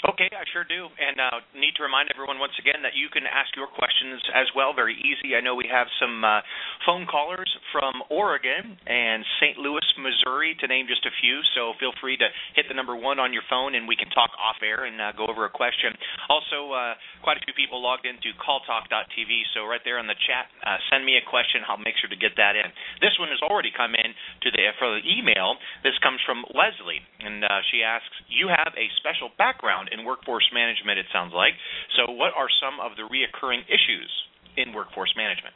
Okay, 0.00 0.32
I 0.32 0.48
sure 0.48 0.64
do. 0.64 0.88
And 0.96 1.20
uh, 1.20 1.44
need 1.52 1.76
to 1.76 1.84
remind 1.84 2.08
everyone 2.08 2.40
once 2.40 2.56
again 2.56 2.80
that 2.88 2.96
you 2.96 3.12
can 3.12 3.28
ask 3.28 3.52
your 3.52 3.68
questions 3.68 4.24
as 4.32 4.48
well. 4.56 4.72
Very 4.72 4.96
easy. 4.96 5.36
I 5.36 5.44
know 5.44 5.52
we 5.52 5.68
have 5.68 5.92
some 6.00 6.24
uh, 6.24 6.40
phone 6.88 7.04
callers 7.04 7.48
from 7.68 8.00
Oregon 8.08 8.80
and 8.88 9.20
St. 9.44 9.60
Louis, 9.60 9.84
Missouri, 10.00 10.56
to 10.56 10.64
name 10.64 10.88
just 10.88 11.04
a 11.04 11.12
few. 11.20 11.44
So 11.52 11.76
feel 11.76 11.92
free 12.00 12.16
to 12.16 12.28
hit 12.56 12.64
the 12.72 12.76
number 12.76 12.96
one 12.96 13.20
on 13.20 13.36
your 13.36 13.44
phone, 13.52 13.76
and 13.76 13.84
we 13.84 13.92
can 13.92 14.08
talk 14.16 14.32
off 14.40 14.56
air 14.64 14.88
and 14.88 14.96
uh, 14.96 15.12
go 15.12 15.28
over 15.28 15.44
a 15.44 15.52
question. 15.52 15.92
Also, 16.32 16.72
uh, 16.72 16.96
quite 17.20 17.36
a 17.36 17.44
few 17.44 17.52
people 17.52 17.84
logged 17.84 18.08
into 18.08 18.32
calltalk.tv. 18.40 19.30
So 19.52 19.68
right 19.68 19.84
there 19.84 20.00
in 20.00 20.08
the 20.08 20.16
chat, 20.24 20.48
uh, 20.64 20.80
send 20.88 21.04
me 21.04 21.20
a 21.20 21.24
question. 21.28 21.60
I'll 21.68 21.76
make 21.76 22.00
sure 22.00 22.08
to 22.08 22.16
get 22.16 22.40
that 22.40 22.56
in. 22.56 22.72
This 23.04 23.12
one 23.20 23.28
has 23.28 23.44
already 23.44 23.68
come 23.68 23.92
in 23.92 24.16
to 24.16 24.48
the 24.48 24.72
for 24.80 24.96
the 24.96 25.04
email. 25.04 25.60
This 25.84 25.96
comes 26.00 26.24
from 26.24 26.48
Leslie, 26.56 27.04
and 27.20 27.44
uh, 27.44 27.60
she 27.68 27.84
asks, 27.84 28.16
"You 28.32 28.48
have 28.48 28.72
a 28.80 28.88
special 28.96 29.28
background." 29.36 29.89
In 29.92 30.04
workforce 30.04 30.48
management, 30.54 30.98
it 30.98 31.06
sounds 31.12 31.32
like. 31.34 31.54
So, 31.96 32.12
what 32.12 32.32
are 32.36 32.48
some 32.60 32.80
of 32.80 32.96
the 32.96 33.04
reoccurring 33.04 33.64
issues 33.68 34.10
in 34.56 34.72
workforce 34.72 35.14
management? 35.16 35.54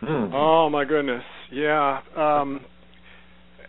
Hmm. 0.00 0.34
Oh 0.34 0.68
my 0.70 0.84
goodness, 0.84 1.24
yeah. 1.50 2.00
Um, 2.16 2.60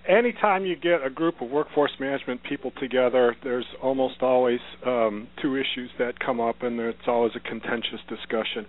anytime 0.07 0.65
you 0.65 0.75
get 0.75 1.05
a 1.05 1.09
group 1.09 1.41
of 1.41 1.49
workforce 1.49 1.91
management 1.99 2.41
people 2.43 2.71
together, 2.79 3.35
there's 3.43 3.65
almost 3.81 4.21
always 4.21 4.59
um, 4.85 5.27
two 5.41 5.55
issues 5.55 5.89
that 5.99 6.19
come 6.19 6.39
up, 6.39 6.61
and 6.61 6.79
it's 6.79 7.07
always 7.07 7.31
a 7.35 7.39
contentious 7.39 7.99
discussion. 8.09 8.65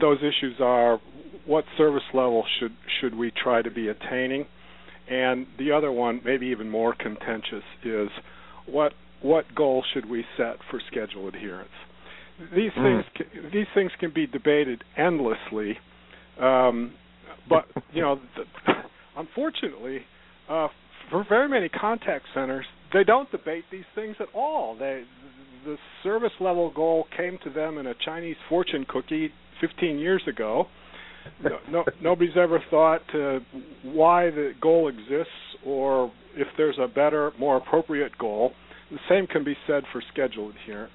Those 0.00 0.18
issues 0.18 0.56
are 0.60 1.00
what 1.46 1.64
service 1.76 2.02
level 2.12 2.44
should 2.58 2.72
should 3.00 3.14
we 3.14 3.32
try 3.42 3.62
to 3.62 3.70
be 3.70 3.88
attaining, 3.88 4.46
and 5.08 5.46
the 5.58 5.72
other 5.72 5.90
one, 5.90 6.20
maybe 6.24 6.46
even 6.46 6.68
more 6.68 6.94
contentious, 6.94 7.64
is 7.84 8.08
what 8.66 8.92
what 9.22 9.54
goal 9.54 9.84
should 9.92 10.08
we 10.08 10.24
set 10.36 10.56
for 10.70 10.80
schedule 10.90 11.28
adherence? 11.28 11.70
These 12.54 12.72
mm. 12.72 12.82
things 12.82 13.04
can, 13.16 13.50
these 13.52 13.66
things 13.74 13.90
can 14.00 14.12
be 14.14 14.26
debated 14.26 14.82
endlessly, 14.96 15.76
um, 16.40 16.94
but 17.48 17.66
you 17.92 18.00
know, 18.00 18.20
the, 18.36 18.72
unfortunately, 19.16 20.00
uh, 20.48 20.68
for 21.10 21.24
very 21.28 21.48
many 21.48 21.68
contact 21.68 22.24
centers, 22.34 22.64
they 22.92 23.04
don't 23.04 23.30
debate 23.30 23.64
these 23.70 23.84
things 23.94 24.16
at 24.20 24.28
all. 24.34 24.76
They 24.78 25.04
the 25.64 25.76
service 26.02 26.32
level 26.40 26.72
goal 26.74 27.06
came 27.16 27.38
to 27.44 27.50
them 27.50 27.78
in 27.78 27.86
a 27.86 27.94
Chinese 28.04 28.36
fortune 28.48 28.86
cookie 28.88 29.30
15 29.60 29.98
years 29.98 30.22
ago. 30.26 30.66
No, 31.42 31.58
no, 31.70 31.84
nobody's 32.02 32.36
ever 32.36 32.62
thought 32.70 33.00
to 33.12 33.40
why 33.82 34.30
the 34.30 34.52
goal 34.60 34.88
exists 34.88 35.32
or 35.64 36.10
if 36.34 36.48
there's 36.56 36.78
a 36.80 36.88
better, 36.88 37.32
more 37.38 37.56
appropriate 37.56 38.16
goal. 38.18 38.52
The 38.90 38.98
same 39.08 39.26
can 39.26 39.44
be 39.44 39.56
said 39.66 39.84
for 39.92 40.02
schedule 40.12 40.50
adherence. 40.50 40.92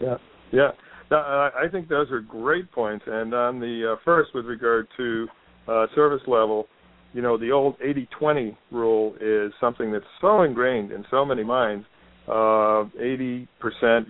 Yeah, 0.00 0.16
yeah. 0.52 0.70
Now, 1.10 1.50
I 1.56 1.68
think 1.70 1.88
those 1.88 2.10
are 2.10 2.20
great 2.20 2.70
points. 2.72 3.04
And 3.06 3.32
on 3.32 3.60
the 3.60 3.94
uh, 3.94 3.96
first, 4.04 4.30
with 4.34 4.44
regard 4.44 4.88
to 4.96 5.26
uh, 5.66 5.86
service 5.94 6.22
level, 6.26 6.66
you 7.14 7.22
know, 7.22 7.38
the 7.38 7.50
old 7.50 7.76
80-20 7.80 8.56
rule 8.70 9.14
is 9.20 9.52
something 9.60 9.90
that's 9.90 10.04
so 10.20 10.42
ingrained 10.42 10.92
in 10.92 11.04
so 11.10 11.24
many 11.24 11.44
minds. 11.44 11.86
Uh, 12.26 12.84
80% 13.00 13.46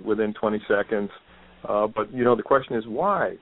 within 0.04 0.34
20 0.34 0.60
seconds. 0.66 1.10
Uh, 1.68 1.86
but 1.86 2.12
you 2.12 2.24
know, 2.24 2.34
the 2.34 2.42
question 2.42 2.76
is 2.76 2.84
why. 2.86 3.34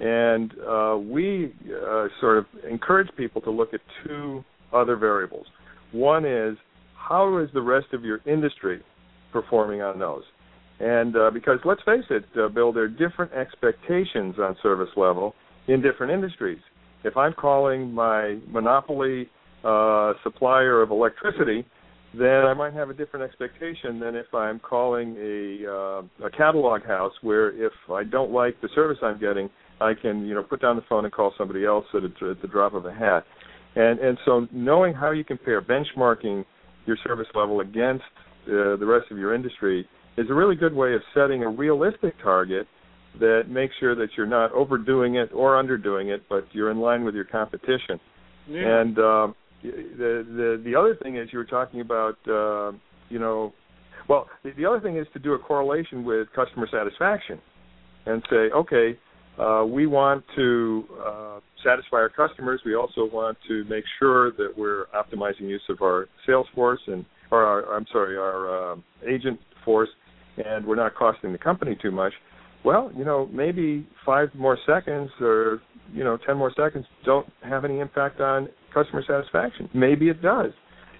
And 0.00 0.52
uh, 0.66 0.96
we 0.98 1.54
uh, 1.66 2.06
sort 2.20 2.38
of 2.38 2.46
encourage 2.68 3.08
people 3.16 3.42
to 3.42 3.50
look 3.50 3.74
at 3.74 3.80
two 4.06 4.42
other 4.72 4.96
variables. 4.96 5.46
One 5.92 6.24
is 6.24 6.56
how 7.08 7.38
is 7.38 7.48
the 7.54 7.62
rest 7.62 7.86
of 7.92 8.04
your 8.04 8.20
industry 8.26 8.82
performing 9.32 9.82
on 9.82 9.98
those? 9.98 10.22
And 10.80 11.16
uh, 11.16 11.30
because 11.32 11.58
let's 11.64 11.82
face 11.82 12.04
it, 12.10 12.24
uh, 12.38 12.48
Bill, 12.48 12.72
there 12.72 12.84
are 12.84 12.88
different 12.88 13.32
expectations 13.32 14.36
on 14.38 14.56
service 14.62 14.88
level 14.96 15.34
in 15.68 15.80
different 15.80 16.12
industries. 16.12 16.58
If 17.04 17.16
I'm 17.16 17.32
calling 17.32 17.92
my 17.92 18.38
monopoly 18.48 19.28
uh, 19.62 20.14
supplier 20.22 20.82
of 20.82 20.90
electricity, 20.90 21.64
then 22.16 22.44
I 22.44 22.54
might 22.54 22.72
have 22.74 22.90
a 22.90 22.94
different 22.94 23.24
expectation 23.24 24.00
than 24.00 24.14
if 24.14 24.32
I'm 24.32 24.58
calling 24.58 25.16
a 25.18 25.70
uh, 25.70 26.26
a 26.26 26.30
catalog 26.30 26.84
house 26.84 27.12
where 27.22 27.50
if 27.50 27.72
I 27.90 28.04
don't 28.04 28.30
like 28.30 28.60
the 28.60 28.68
service 28.74 28.98
I'm 29.02 29.20
getting, 29.20 29.50
I 29.80 29.92
can 29.94 30.24
you 30.26 30.34
know 30.34 30.42
put 30.42 30.62
down 30.62 30.76
the 30.76 30.84
phone 30.88 31.04
and 31.04 31.12
call 31.12 31.32
somebody 31.36 31.64
else 31.64 31.84
at, 31.92 32.02
a, 32.02 32.30
at 32.30 32.40
the 32.40 32.48
drop 32.48 32.74
of 32.74 32.86
a 32.86 32.92
hat. 32.92 33.24
And 33.76 33.98
and 33.98 34.16
so 34.24 34.46
knowing 34.52 34.94
how 34.94 35.10
you 35.10 35.24
compare 35.24 35.60
benchmarking 35.60 36.44
your 36.86 36.96
service 37.06 37.26
level 37.34 37.60
against 37.60 38.04
uh, 38.46 38.76
the 38.76 38.86
rest 38.86 39.10
of 39.10 39.18
your 39.18 39.34
industry 39.34 39.88
is 40.16 40.26
a 40.30 40.34
really 40.34 40.54
good 40.54 40.74
way 40.74 40.94
of 40.94 41.00
setting 41.14 41.42
a 41.42 41.48
realistic 41.48 42.14
target 42.22 42.66
that 43.20 43.44
makes 43.48 43.74
sure 43.78 43.94
that 43.94 44.08
you're 44.16 44.26
not 44.26 44.52
overdoing 44.52 45.16
it 45.16 45.30
or 45.32 45.56
underdoing 45.56 46.12
it, 46.12 46.22
but 46.28 46.44
you're 46.52 46.70
in 46.70 46.78
line 46.78 47.04
with 47.04 47.14
your 47.14 47.24
competition. 47.24 48.00
Yeah. 48.48 48.80
And 48.80 48.98
uh, 48.98 49.28
the 49.62 50.26
the 50.26 50.62
the 50.64 50.74
other 50.76 50.96
thing 51.02 51.16
is 51.16 51.28
you 51.32 51.38
were 51.38 51.44
talking 51.44 51.80
about 51.80 52.16
uh, 52.28 52.76
you 53.08 53.18
know, 53.18 53.52
well 54.08 54.28
the, 54.42 54.50
the 54.56 54.66
other 54.66 54.80
thing 54.80 54.96
is 54.96 55.06
to 55.14 55.18
do 55.18 55.32
a 55.32 55.38
correlation 55.38 56.04
with 56.04 56.28
customer 56.34 56.68
satisfaction, 56.70 57.40
and 58.06 58.22
say 58.28 58.50
okay, 58.54 58.98
uh, 59.38 59.64
we 59.64 59.86
want 59.86 60.24
to 60.36 60.84
uh, 61.04 61.40
satisfy 61.64 61.96
our 61.96 62.08
customers. 62.08 62.60
We 62.64 62.74
also 62.74 63.08
want 63.10 63.38
to 63.48 63.64
make 63.64 63.84
sure 63.98 64.30
that 64.32 64.52
we're 64.56 64.86
optimizing 64.94 65.42
use 65.42 65.62
of 65.68 65.82
our 65.82 66.08
sales 66.26 66.46
force 66.54 66.80
and, 66.86 67.04
or 67.30 67.44
our, 67.44 67.74
I'm 67.74 67.86
sorry, 67.92 68.16
our 68.16 68.72
uh, 68.72 68.76
agent 69.08 69.40
force, 69.64 69.88
and 70.36 70.64
we're 70.64 70.76
not 70.76 70.94
costing 70.94 71.32
the 71.32 71.38
company 71.38 71.76
too 71.80 71.90
much. 71.90 72.12
Well, 72.64 72.90
you 72.96 73.04
know, 73.04 73.28
maybe 73.32 73.86
five 74.06 74.28
more 74.34 74.58
seconds 74.66 75.10
or 75.20 75.60
you 75.92 76.02
know 76.02 76.16
ten 76.26 76.36
more 76.36 76.52
seconds 76.56 76.86
don't 77.04 77.26
have 77.42 77.64
any 77.64 77.80
impact 77.80 78.20
on 78.20 78.48
customer 78.72 79.02
satisfaction. 79.06 79.68
Maybe 79.74 80.08
it 80.08 80.22
does, 80.22 80.52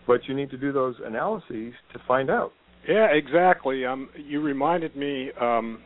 but 0.06 0.20
you 0.28 0.34
need 0.34 0.50
to 0.50 0.58
do 0.58 0.72
those 0.72 0.94
analyses 1.04 1.72
to 1.92 1.98
find 2.06 2.30
out. 2.30 2.52
Yeah, 2.88 3.06
exactly. 3.06 3.86
Um, 3.86 4.10
you 4.14 4.42
reminded 4.42 4.94
me 4.94 5.30
um, 5.40 5.80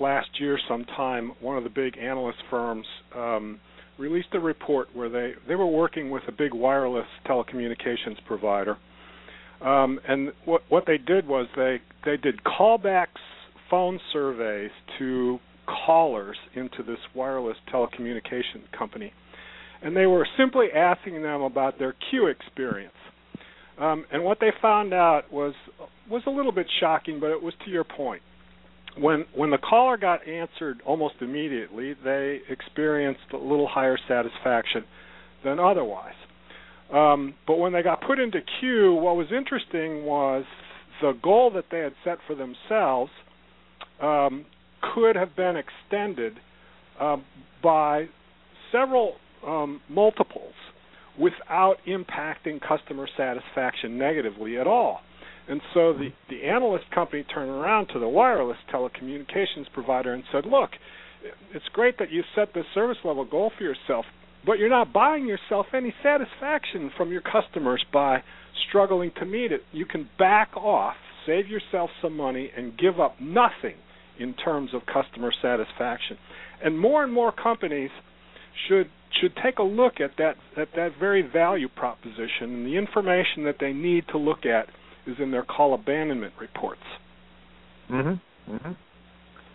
last 0.00 0.28
year 0.40 0.58
sometime 0.68 1.32
one 1.40 1.56
of 1.56 1.64
the 1.64 1.70
big 1.70 1.98
analyst 1.98 2.38
firms 2.50 2.86
um, 3.14 3.60
released 3.98 4.28
a 4.32 4.40
report 4.40 4.88
where 4.94 5.08
they 5.08 5.32
they 5.48 5.54
were 5.54 5.66
working 5.66 6.10
with 6.10 6.22
a 6.28 6.32
big 6.32 6.52
wireless 6.52 7.06
telecommunications 7.26 8.22
provider. 8.26 8.76
Um, 9.60 9.98
and 10.06 10.32
what 10.44 10.62
what 10.68 10.84
they 10.86 10.98
did 10.98 11.26
was 11.26 11.46
they 11.56 11.80
they 12.04 12.16
did 12.16 12.40
callbacks 12.44 13.06
phone 13.70 13.98
surveys 14.12 14.70
to 14.98 15.38
callers 15.86 16.36
into 16.54 16.82
this 16.82 16.98
wireless 17.14 17.56
telecommunications 17.72 18.70
company. 18.76 19.12
And 19.82 19.96
they 19.96 20.06
were 20.06 20.26
simply 20.38 20.66
asking 20.74 21.22
them 21.22 21.42
about 21.42 21.78
their 21.78 21.94
queue 22.10 22.28
experience. 22.28 22.92
Um, 23.78 24.06
and 24.10 24.24
what 24.24 24.38
they 24.40 24.52
found 24.62 24.94
out 24.94 25.32
was 25.32 25.54
was 26.08 26.22
a 26.26 26.30
little 26.30 26.52
bit 26.52 26.66
shocking 26.80 27.18
but 27.20 27.30
it 27.30 27.42
was 27.42 27.54
to 27.64 27.70
your 27.70 27.84
point 27.84 28.22
when 28.98 29.24
when 29.34 29.50
the 29.50 29.58
caller 29.58 29.96
got 29.96 30.26
answered 30.26 30.80
almost 30.86 31.16
immediately, 31.20 31.94
they 32.04 32.40
experienced 32.48 33.32
a 33.32 33.36
little 33.36 33.68
higher 33.68 33.98
satisfaction 34.08 34.84
than 35.44 35.58
otherwise. 35.58 36.14
Um, 36.92 37.34
but 37.46 37.58
when 37.58 37.72
they 37.72 37.82
got 37.82 38.00
put 38.00 38.18
into 38.18 38.40
queue, 38.60 38.94
what 38.94 39.16
was 39.16 39.26
interesting 39.36 40.04
was 40.04 40.44
the 41.02 41.12
goal 41.22 41.50
that 41.54 41.64
they 41.70 41.80
had 41.80 41.94
set 42.04 42.18
for 42.26 42.34
themselves 42.34 43.10
um, 44.00 44.46
could 44.94 45.16
have 45.16 45.34
been 45.36 45.56
extended 45.56 46.34
uh, 47.00 47.16
by 47.62 48.06
several 48.72 49.14
um, 49.46 49.80
multiples 49.88 50.54
without 51.18 51.76
impacting 51.86 52.60
customer 52.66 53.08
satisfaction 53.16 53.98
negatively 53.98 54.58
at 54.58 54.66
all. 54.66 55.00
And 55.48 55.60
so 55.74 55.92
the, 55.92 56.08
the 56.28 56.44
analyst 56.44 56.90
company 56.92 57.24
turned 57.24 57.50
around 57.50 57.88
to 57.88 57.98
the 57.98 58.08
wireless 58.08 58.56
telecommunications 58.72 59.72
provider 59.72 60.12
and 60.12 60.24
said, 60.32 60.44
Look, 60.44 60.70
it's 61.54 61.64
great 61.72 61.98
that 61.98 62.10
you 62.10 62.22
set 62.34 62.54
this 62.54 62.64
service 62.74 62.98
level 63.04 63.24
goal 63.24 63.52
for 63.56 63.64
yourself, 63.64 64.04
but 64.44 64.58
you're 64.58 64.68
not 64.68 64.92
buying 64.92 65.26
yourself 65.26 65.66
any 65.72 65.94
satisfaction 66.02 66.90
from 66.96 67.10
your 67.10 67.22
customers 67.22 67.84
by 67.92 68.22
struggling 68.68 69.12
to 69.18 69.24
meet 69.24 69.52
it. 69.52 69.62
You 69.72 69.86
can 69.86 70.08
back 70.18 70.56
off 70.56 70.96
save 71.26 71.48
yourself 71.48 71.90
some 72.00 72.16
money 72.16 72.50
and 72.56 72.78
give 72.78 73.00
up 73.00 73.20
nothing 73.20 73.74
in 74.18 74.32
terms 74.34 74.70
of 74.72 74.82
customer 74.86 75.32
satisfaction. 75.42 76.16
And 76.64 76.78
more 76.78 77.04
and 77.04 77.12
more 77.12 77.32
companies 77.32 77.90
should 78.68 78.88
should 79.20 79.32
take 79.42 79.58
a 79.58 79.62
look 79.62 79.94
at 80.00 80.12
that 80.18 80.36
at 80.56 80.68
that 80.76 80.92
very 80.98 81.22
value 81.22 81.68
proposition 81.68 82.54
and 82.54 82.66
the 82.66 82.76
information 82.76 83.44
that 83.44 83.56
they 83.60 83.72
need 83.72 84.04
to 84.08 84.18
look 84.18 84.44
at 84.46 84.68
is 85.06 85.16
in 85.18 85.30
their 85.30 85.44
call 85.44 85.74
abandonment 85.74 86.34
reports. 86.38 86.82
Mhm. 87.90 88.20
Mhm. 88.50 88.76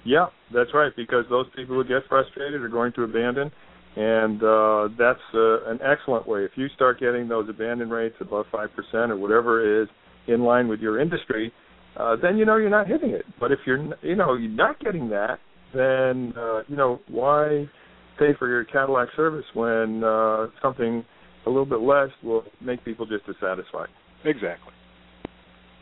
Yeah, 0.03 0.27
that's 0.51 0.73
right 0.73 0.95
because 0.95 1.27
those 1.29 1.47
people 1.55 1.75
who 1.75 1.83
get 1.83 2.05
frustrated 2.07 2.61
are 2.61 2.69
going 2.69 2.91
to 2.93 3.03
abandon 3.03 3.51
and 3.95 4.41
uh, 4.41 4.87
that's 4.97 5.19
uh, 5.33 5.65
an 5.65 5.79
excellent 5.83 6.25
way. 6.27 6.45
If 6.45 6.51
you 6.55 6.67
start 6.69 6.99
getting 6.99 7.27
those 7.27 7.49
abandon 7.49 7.89
rates 7.89 8.15
above 8.21 8.45
five 8.51 8.69
percent 8.73 9.11
or 9.11 9.17
whatever 9.17 9.61
it 9.61 9.83
is 9.83 9.89
in 10.27 10.43
line 10.43 10.67
with 10.67 10.79
your 10.79 10.99
industry, 10.99 11.51
uh, 11.97 12.15
then 12.21 12.37
you 12.37 12.45
know 12.45 12.55
you're 12.55 12.69
not 12.69 12.87
hitting 12.87 13.09
it. 13.09 13.25
But 13.39 13.51
if 13.51 13.59
you're 13.65 13.83
you 14.01 14.15
know 14.15 14.35
you're 14.35 14.49
not 14.49 14.79
getting 14.79 15.09
that, 15.09 15.39
then 15.73 16.33
uh, 16.37 16.61
you 16.67 16.77
know 16.77 17.01
why 17.09 17.69
pay 18.17 18.33
for 18.39 18.47
your 18.47 18.63
Cadillac 18.63 19.09
service 19.15 19.45
when 19.53 20.03
uh, 20.03 20.47
something 20.61 21.03
a 21.45 21.49
little 21.49 21.65
bit 21.65 21.81
less 21.81 22.09
will 22.23 22.43
make 22.61 22.83
people 22.85 23.05
just 23.05 23.25
dissatisfied. 23.25 23.89
Exactly. 24.23 24.73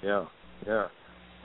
Yeah. 0.04 0.26
Yeah. 0.66 0.88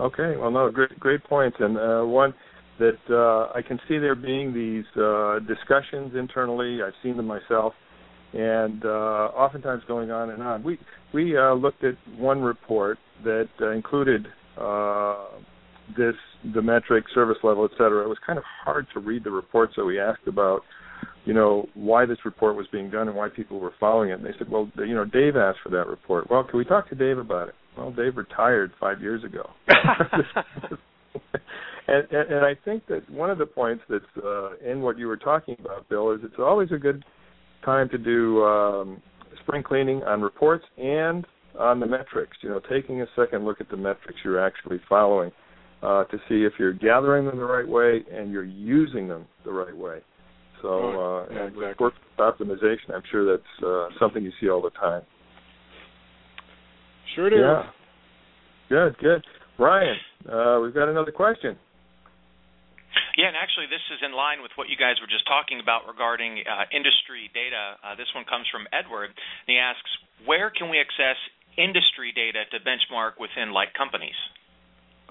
Okay. 0.00 0.36
Well, 0.36 0.50
no, 0.50 0.70
great, 0.70 0.98
great 0.98 1.24
points, 1.24 1.56
and 1.60 1.76
uh, 1.78 2.02
one 2.02 2.34
that 2.78 2.98
uh, 3.08 3.56
I 3.56 3.62
can 3.62 3.78
see 3.88 3.98
there 3.98 4.14
being 4.16 4.52
these 4.52 4.84
uh, 5.00 5.38
discussions 5.40 6.14
internally. 6.16 6.82
I've 6.82 6.94
seen 7.02 7.16
them 7.16 7.26
myself, 7.26 7.72
and 8.32 8.84
uh, 8.84 8.88
oftentimes 8.88 9.82
going 9.86 10.10
on 10.10 10.30
and 10.30 10.42
on. 10.42 10.62
We 10.64 10.78
we 11.12 11.36
uh, 11.36 11.54
looked 11.54 11.84
at 11.84 11.94
one 12.18 12.42
report 12.42 12.98
that 13.22 13.48
uh, 13.60 13.70
included 13.70 14.26
uh, 14.60 15.26
this 15.96 16.14
the 16.54 16.62
metric, 16.62 17.04
service 17.14 17.38
level, 17.44 17.64
et 17.64 17.70
cetera. 17.78 18.04
It 18.04 18.08
was 18.08 18.18
kind 18.26 18.38
of 18.38 18.44
hard 18.64 18.86
to 18.94 19.00
read 19.00 19.24
the 19.24 19.30
report, 19.30 19.70
so 19.76 19.84
we 19.84 20.00
asked 20.00 20.26
about 20.26 20.62
you 21.24 21.32
know 21.32 21.68
why 21.74 22.06
this 22.06 22.18
report 22.24 22.56
was 22.56 22.66
being 22.72 22.90
done 22.90 23.06
and 23.06 23.16
why 23.16 23.28
people 23.28 23.60
were 23.60 23.72
following 23.78 24.10
it. 24.10 24.14
And 24.14 24.26
they 24.26 24.36
said, 24.36 24.50
well, 24.50 24.70
you 24.78 24.94
know, 24.94 25.04
Dave 25.04 25.36
asked 25.36 25.58
for 25.62 25.70
that 25.70 25.86
report. 25.86 26.28
Well, 26.28 26.42
can 26.42 26.58
we 26.58 26.64
talk 26.64 26.88
to 26.88 26.96
Dave 26.96 27.18
about 27.18 27.48
it? 27.48 27.54
Well, 27.76 27.90
Dave 27.90 28.16
retired 28.16 28.72
five 28.78 29.00
years 29.00 29.24
ago. 29.24 29.50
and, 31.88 32.06
and, 32.10 32.32
and 32.32 32.44
I 32.44 32.54
think 32.64 32.86
that 32.88 33.08
one 33.10 33.30
of 33.30 33.38
the 33.38 33.46
points 33.46 33.82
that's 33.88 34.04
uh, 34.24 34.56
in 34.64 34.80
what 34.80 34.98
you 34.98 35.06
were 35.06 35.16
talking 35.16 35.56
about, 35.58 35.88
Bill, 35.88 36.12
is 36.12 36.20
it's 36.22 36.38
always 36.38 36.70
a 36.72 36.78
good 36.78 37.04
time 37.64 37.88
to 37.90 37.98
do 37.98 38.42
um, 38.44 39.02
spring 39.42 39.62
cleaning 39.62 40.02
on 40.04 40.22
reports 40.22 40.64
and 40.78 41.26
on 41.58 41.80
the 41.80 41.86
metrics. 41.86 42.36
You 42.42 42.50
know, 42.50 42.60
taking 42.70 43.02
a 43.02 43.06
second 43.16 43.44
look 43.44 43.60
at 43.60 43.68
the 43.70 43.76
metrics 43.76 44.18
you're 44.24 44.44
actually 44.44 44.80
following 44.88 45.30
uh, 45.82 46.04
to 46.04 46.16
see 46.28 46.44
if 46.44 46.52
you're 46.58 46.72
gathering 46.72 47.26
them 47.26 47.38
the 47.38 47.44
right 47.44 47.68
way 47.68 48.04
and 48.12 48.30
you're 48.32 48.44
using 48.44 49.08
them 49.08 49.26
the 49.44 49.52
right 49.52 49.76
way. 49.76 49.98
So, 50.62 50.78
uh, 50.78 51.26
yeah, 51.30 51.44
and 51.44 51.54
exactly. 51.54 51.84
work 51.84 51.94
optimization, 52.18 52.94
I'm 52.94 53.02
sure 53.10 53.36
that's 53.36 53.64
uh, 53.64 53.88
something 54.00 54.24
you 54.24 54.32
see 54.40 54.48
all 54.48 54.62
the 54.62 54.70
time. 54.70 55.02
Sure 57.14 57.30
do. 57.30 57.36
Yeah. 57.36 57.70
Good, 58.68 58.98
good. 58.98 59.24
Ryan, 59.58 59.96
uh, 60.26 60.58
we've 60.62 60.74
got 60.74 60.88
another 60.88 61.12
question. 61.12 61.56
Yeah, 63.16 63.30
and 63.30 63.38
actually, 63.38 63.70
this 63.70 63.82
is 63.94 64.02
in 64.02 64.10
line 64.10 64.42
with 64.42 64.50
what 64.58 64.66
you 64.66 64.74
guys 64.74 64.98
were 64.98 65.06
just 65.06 65.26
talking 65.26 65.62
about 65.62 65.86
regarding 65.86 66.42
uh, 66.42 66.66
industry 66.74 67.30
data. 67.30 67.78
Uh, 67.78 67.94
this 67.94 68.10
one 68.14 68.26
comes 68.26 68.46
from 68.50 68.66
Edward, 68.74 69.14
and 69.14 69.50
he 69.50 69.58
asks, 69.58 69.86
"Where 70.26 70.50
can 70.50 70.66
we 70.66 70.82
access 70.82 71.14
industry 71.54 72.10
data 72.10 72.42
to 72.50 72.58
benchmark 72.58 73.22
within 73.22 73.54
like 73.54 73.70
companies?" 73.74 74.18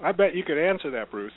I 0.00 0.12
bet 0.12 0.34
you 0.34 0.44
could 0.44 0.58
answer 0.58 0.90
that, 0.92 1.10
Bruce. 1.10 1.32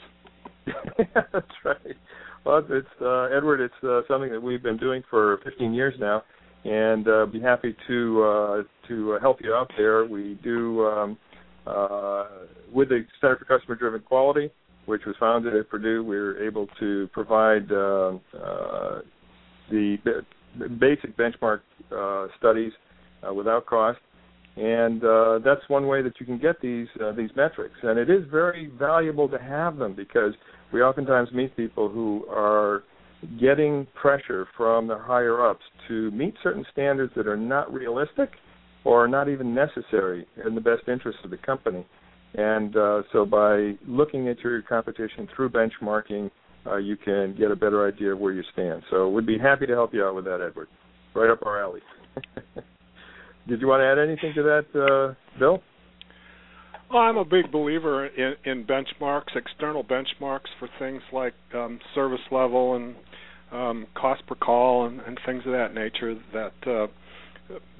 That's 1.15 1.57
right. 1.63 1.95
Well, 2.43 2.63
it's 2.69 2.95
uh, 2.99 3.31
Edward. 3.31 3.61
It's 3.61 3.81
uh, 3.83 4.01
something 4.07 4.31
that 4.31 4.41
we've 4.41 4.63
been 4.63 4.77
doing 4.77 5.03
for 5.09 5.39
15 5.43 5.73
years 5.73 5.95
now, 5.99 6.23
and 6.65 7.07
uh, 7.07 7.25
be 7.25 7.39
happy 7.39 7.75
to 7.87 8.23
uh, 8.23 8.63
to 8.87 9.17
help 9.21 9.37
you 9.43 9.53
out 9.53 9.71
there. 9.77 10.05
We 10.05 10.39
do 10.43 10.85
um, 10.85 11.17
uh, 11.65 12.25
with 12.73 12.89
the 12.89 13.05
Center 13.21 13.37
for 13.37 13.45
Customer 13.45 13.75
Driven 13.75 14.01
Quality, 14.01 14.49
which 14.85 15.01
was 15.05 15.15
founded 15.19 15.55
at 15.55 15.69
Purdue. 15.69 16.03
We 16.03 16.17
were 16.17 16.45
able 16.45 16.67
to 16.79 17.09
provide 17.13 17.71
uh, 17.71 18.17
uh, 18.37 19.01
the 19.69 19.97
b- 20.03 20.67
basic 20.79 21.15
benchmark 21.17 21.61
uh, 21.95 22.27
studies 22.37 22.71
uh, 23.27 23.33
without 23.33 23.65
cost, 23.65 23.99
and 24.55 25.03
uh, 25.03 25.39
that's 25.43 25.61
one 25.67 25.87
way 25.87 26.01
that 26.01 26.13
you 26.19 26.25
can 26.25 26.37
get 26.37 26.59
these 26.61 26.87
uh, 27.03 27.11
these 27.11 27.29
metrics. 27.35 27.75
And 27.83 27.99
it 27.99 28.09
is 28.09 28.23
very 28.31 28.71
valuable 28.77 29.29
to 29.29 29.37
have 29.37 29.77
them 29.77 29.93
because 29.93 30.33
we 30.73 30.81
oftentimes 30.81 31.31
meet 31.31 31.55
people 31.55 31.89
who 31.89 32.25
are 32.29 32.83
getting 33.39 33.87
pressure 33.99 34.47
from 34.55 34.87
their 34.87 35.01
higher 35.01 35.45
ups 35.45 35.63
to 35.87 36.11
meet 36.11 36.35
certain 36.43 36.65
standards 36.71 37.11
that 37.15 37.27
are 37.27 37.37
not 37.37 37.71
realistic 37.73 38.29
or 38.83 39.07
not 39.07 39.27
even 39.27 39.53
necessary 39.53 40.25
in 40.45 40.55
the 40.55 40.61
best 40.61 40.87
interest 40.87 41.17
of 41.23 41.31
the 41.31 41.37
company. 41.37 41.85
And 42.35 42.75
uh, 42.75 43.01
so 43.11 43.25
by 43.25 43.73
looking 43.87 44.27
at 44.27 44.39
your 44.39 44.61
competition 44.61 45.27
through 45.35 45.49
benchmarking, 45.49 46.29
uh, 46.65 46.77
you 46.77 46.95
can 46.97 47.35
get 47.37 47.51
a 47.51 47.55
better 47.55 47.87
idea 47.87 48.13
of 48.13 48.19
where 48.19 48.33
you 48.33 48.43
stand. 48.53 48.83
So 48.89 49.09
we'd 49.09 49.25
be 49.25 49.37
happy 49.37 49.65
to 49.65 49.73
help 49.73 49.93
you 49.93 50.05
out 50.05 50.15
with 50.15 50.25
that, 50.25 50.41
Edward. 50.41 50.67
Right 51.15 51.29
up 51.29 51.45
our 51.45 51.61
alley. 51.61 51.81
Did 53.47 53.61
you 53.61 53.67
want 53.67 53.81
to 53.81 53.85
add 53.85 53.97
anything 53.97 54.33
to 54.35 54.43
that, 54.43 54.65
uh, 54.75 55.39
Bill? 55.39 55.61
Well, 56.91 57.03
I'm 57.03 57.17
a 57.17 57.25
big 57.25 57.51
believer 57.51 58.05
in, 58.05 58.35
in 58.45 58.65
benchmarks, 58.65 59.35
external 59.35 59.83
benchmarks 59.83 60.47
for 60.57 60.69
things 60.79 61.01
like 61.11 61.33
um, 61.53 61.79
service 61.93 62.21
level 62.31 62.75
and 62.75 62.95
um, 63.51 63.87
cost 63.93 64.25
per 64.25 64.35
call 64.35 64.87
and, 64.87 65.01
and 65.01 65.19
things 65.25 65.43
of 65.45 65.51
that 65.51 65.73
nature. 65.73 66.15
That 66.33 66.53
uh, 66.65 66.87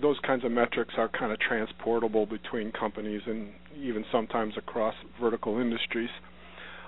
those 0.01 0.17
kinds 0.25 0.43
of 0.43 0.51
metrics 0.51 0.93
are 0.97 1.09
kind 1.09 1.31
of 1.31 1.39
transportable 1.39 2.25
between 2.25 2.71
companies 2.71 3.21
and 3.25 3.49
even 3.77 4.03
sometimes 4.11 4.53
across 4.57 4.95
vertical 5.21 5.59
industries. 5.59 6.09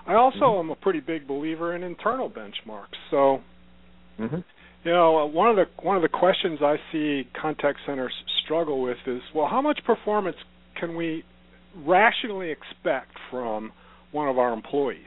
I 0.06 0.16
also 0.16 0.40
mm-hmm. 0.40 0.60
am 0.60 0.70
a 0.72 0.76
pretty 0.76 1.00
big 1.00 1.28
believer 1.28 1.76
in 1.76 1.84
internal 1.84 2.30
benchmarks. 2.30 2.98
So, 3.12 3.42
mm-hmm. 4.20 4.38
you 4.84 4.92
know, 4.92 5.26
one 5.26 5.50
of 5.50 5.56
the 5.56 5.66
one 5.82 5.96
of 5.96 6.02
the 6.02 6.10
questions 6.10 6.60
I 6.62 6.76
see 6.92 7.28
contact 7.40 7.80
centers 7.86 8.14
struggle 8.44 8.82
with 8.82 8.98
is, 9.06 9.22
well, 9.34 9.48
how 9.48 9.62
much 9.62 9.80
performance 9.86 10.38
can 10.80 10.96
we 10.96 11.24
rationally 11.76 12.52
expect 12.52 13.12
from 13.30 13.72
one 14.12 14.28
of 14.28 14.38
our 14.38 14.54
employees? 14.54 15.02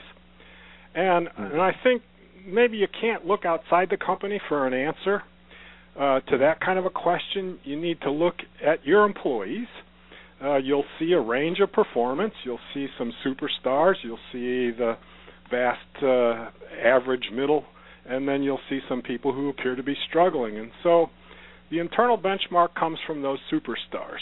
And 0.94 1.28
mm-hmm. 1.28 1.42
and 1.42 1.60
I 1.60 1.72
think 1.82 2.02
maybe 2.46 2.76
you 2.76 2.88
can't 3.00 3.26
look 3.26 3.44
outside 3.44 3.88
the 3.90 3.96
company 3.96 4.40
for 4.48 4.66
an 4.66 4.74
answer 4.74 5.22
uh, 5.98 6.20
to 6.20 6.38
that 6.38 6.60
kind 6.60 6.78
of 6.78 6.86
a 6.86 6.90
question. 6.90 7.58
You 7.64 7.80
need 7.80 8.00
to 8.02 8.10
look 8.10 8.36
at 8.64 8.84
your 8.84 9.04
employees. 9.04 9.68
Uh, 10.42 10.56
you'll 10.56 10.84
see 10.98 11.12
a 11.12 11.20
range 11.20 11.60
of 11.60 11.72
performance. 11.72 12.34
You'll 12.44 12.58
see 12.74 12.88
some 12.98 13.12
superstars. 13.24 13.94
You'll 14.02 14.18
see 14.32 14.76
the 14.76 14.96
vast 15.50 16.02
uh, 16.02 16.50
average 16.84 17.24
middle, 17.32 17.64
and 18.06 18.26
then 18.26 18.42
you'll 18.42 18.60
see 18.68 18.80
some 18.88 19.02
people 19.02 19.32
who 19.32 19.50
appear 19.50 19.76
to 19.76 19.82
be 19.82 19.94
struggling. 20.08 20.58
And 20.58 20.70
so, 20.82 21.10
the 21.70 21.78
internal 21.78 22.18
benchmark 22.18 22.74
comes 22.74 22.98
from 23.06 23.22
those 23.22 23.38
superstars. 23.52 24.18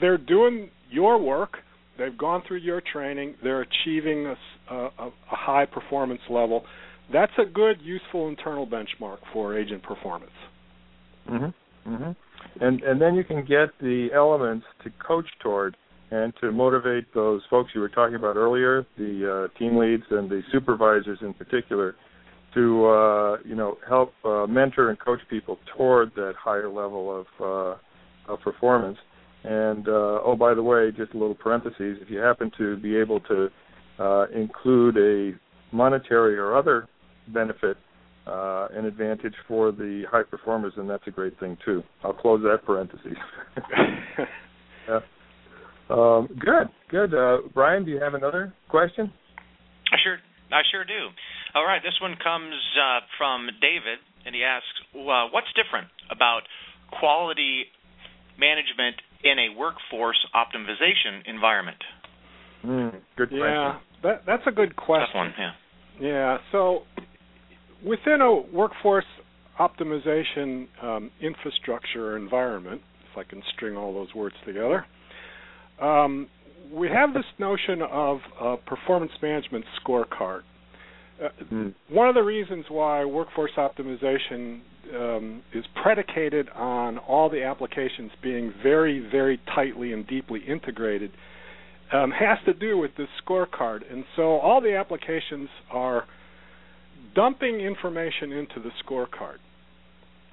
They're 0.00 0.18
doing 0.18 0.70
your 0.90 1.20
work. 1.20 1.58
They've 1.98 2.16
gone 2.16 2.42
through 2.46 2.58
your 2.58 2.82
training. 2.92 3.36
They're 3.42 3.62
achieving 3.62 4.26
a, 4.26 4.74
a, 4.74 4.86
a 4.98 5.10
high 5.26 5.66
performance 5.66 6.20
level. 6.28 6.64
That's 7.12 7.32
a 7.38 7.44
good, 7.44 7.80
useful 7.82 8.28
internal 8.28 8.66
benchmark 8.66 9.18
for 9.32 9.58
agent 9.58 9.82
performance. 9.82 10.32
Mm-hmm. 11.30 11.94
Mm-hmm. 11.94 12.10
And 12.60 12.82
and 12.82 13.00
then 13.00 13.14
you 13.14 13.24
can 13.24 13.40
get 13.40 13.70
the 13.80 14.08
elements 14.14 14.66
to 14.84 14.90
coach 15.06 15.26
toward 15.42 15.76
and 16.10 16.32
to 16.40 16.52
motivate 16.52 17.12
those 17.14 17.42
folks 17.50 17.70
you 17.74 17.80
were 17.80 17.88
talking 17.88 18.14
about 18.14 18.36
earlier, 18.36 18.86
the 18.96 19.48
uh, 19.50 19.58
team 19.58 19.76
leads 19.76 20.04
and 20.10 20.30
the 20.30 20.42
supervisors 20.52 21.18
in 21.20 21.34
particular, 21.34 21.96
to 22.54 22.86
uh, 22.86 23.36
you 23.44 23.54
know 23.54 23.76
help 23.88 24.12
uh, 24.24 24.46
mentor 24.46 24.90
and 24.90 24.98
coach 24.98 25.20
people 25.28 25.58
toward 25.76 26.14
that 26.14 26.34
higher 26.38 26.68
level 26.68 27.20
of 27.20 27.26
uh, 27.40 28.32
of 28.32 28.40
performance. 28.40 28.98
And 29.44 29.88
uh, 29.88 30.20
oh, 30.24 30.36
by 30.38 30.54
the 30.54 30.62
way, 30.62 30.90
just 30.96 31.14
a 31.14 31.18
little 31.18 31.34
parenthesis: 31.34 31.98
if 32.00 32.10
you 32.10 32.18
happen 32.18 32.50
to 32.58 32.76
be 32.78 32.96
able 32.96 33.20
to 33.20 33.48
uh, 33.98 34.26
include 34.34 34.96
a 34.96 35.38
monetary 35.74 36.36
or 36.36 36.56
other 36.56 36.88
benefit 37.28 37.76
uh, 38.26 38.68
an 38.72 38.84
advantage 38.84 39.34
for 39.46 39.70
the 39.70 40.04
high 40.10 40.22
performers, 40.22 40.72
and 40.76 40.90
that's 40.90 41.06
a 41.06 41.10
great 41.10 41.38
thing 41.38 41.56
too. 41.64 41.82
I'll 42.02 42.12
close 42.12 42.42
that 42.42 42.64
parenthesis. 42.64 43.16
yeah. 44.88 45.00
Um, 45.88 46.28
good, 46.40 46.66
good. 46.90 47.14
Uh, 47.14 47.48
Brian, 47.54 47.84
do 47.84 47.92
you 47.92 48.00
have 48.00 48.14
another 48.14 48.52
question? 48.68 49.12
I 49.92 49.96
sure, 50.02 50.18
I 50.50 50.62
sure 50.72 50.84
do. 50.84 51.14
All 51.54 51.64
right, 51.64 51.80
this 51.82 51.94
one 52.02 52.16
comes 52.22 52.54
uh, 52.74 53.00
from 53.16 53.46
David, 53.62 54.02
and 54.26 54.34
he 54.34 54.42
asks, 54.42 54.66
uh, 54.94 55.30
"What's 55.30 55.46
different 55.54 55.86
about 56.10 56.42
quality 56.98 57.66
management 58.38 58.96
in 59.24 59.38
a 59.38 59.58
workforce 59.58 60.18
optimization 60.34 61.22
environment?" 61.26 61.82
Mm. 62.64 63.00
Good 63.16 63.28
yeah, 63.32 63.38
question. 63.38 63.80
that 64.02 64.26
that's 64.26 64.46
a 64.46 64.52
good 64.52 64.76
question. 64.76 65.06
Tough 65.06 65.14
one, 65.14 65.34
yeah. 65.38 65.52
Yeah. 66.00 66.38
So 66.52 66.82
within 67.84 68.20
a 68.20 68.34
workforce 68.34 69.04
optimization 69.58 70.66
um, 70.82 71.10
infrastructure 71.20 72.16
environment, 72.16 72.82
if 73.10 73.18
I 73.18 73.24
can 73.24 73.42
string 73.54 73.76
all 73.76 73.94
those 73.94 74.14
words 74.14 74.34
together, 74.44 74.84
um, 75.80 76.28
we 76.72 76.88
have 76.88 77.14
this 77.14 77.24
notion 77.38 77.80
of 77.82 78.18
a 78.40 78.56
performance 78.56 79.12
management 79.22 79.64
scorecard. 79.80 80.42
Uh, 81.22 81.28
Mm. 81.50 81.74
One 81.88 82.08
of 82.08 82.14
the 82.14 82.22
reasons 82.22 82.66
why 82.68 83.04
workforce 83.06 83.52
optimization 83.56 84.60
um, 84.94 85.42
is 85.52 85.64
predicated 85.82 86.48
on 86.50 86.98
all 86.98 87.28
the 87.28 87.42
applications 87.42 88.10
being 88.22 88.52
very, 88.62 88.98
very 89.00 89.40
tightly 89.54 89.92
and 89.92 90.06
deeply 90.06 90.40
integrated 90.46 91.12
um, 91.92 92.10
has 92.10 92.38
to 92.44 92.52
do 92.52 92.78
with 92.78 92.90
this 92.96 93.08
scorecard. 93.24 93.90
And 93.90 94.04
so 94.16 94.38
all 94.38 94.60
the 94.60 94.76
applications 94.76 95.48
are 95.70 96.04
dumping 97.14 97.60
information 97.60 98.32
into 98.32 98.60
the 98.60 98.70
scorecard. 98.84 99.38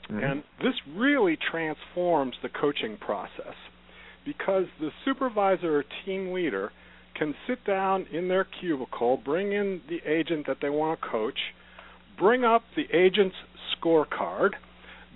Mhm. 0.09 0.31
And 0.31 0.43
this 0.61 0.75
really 0.87 1.37
transforms 1.37 2.35
the 2.41 2.49
coaching 2.49 2.97
process 2.97 3.55
because 4.25 4.67
the 4.79 4.91
supervisor 5.05 5.77
or 5.77 5.83
team 6.05 6.33
leader 6.33 6.71
can 7.15 7.35
sit 7.47 7.63
down 7.63 8.07
in 8.11 8.27
their 8.27 8.43
cubicle, 8.43 9.17
bring 9.17 9.51
in 9.51 9.81
the 9.87 10.01
agent 10.05 10.47
that 10.47 10.59
they 10.61 10.69
want 10.69 10.99
to 10.99 11.07
coach, 11.07 11.53
bring 12.17 12.43
up 12.43 12.63
the 12.75 12.85
agent's 12.95 13.35
scorecard, 13.75 14.51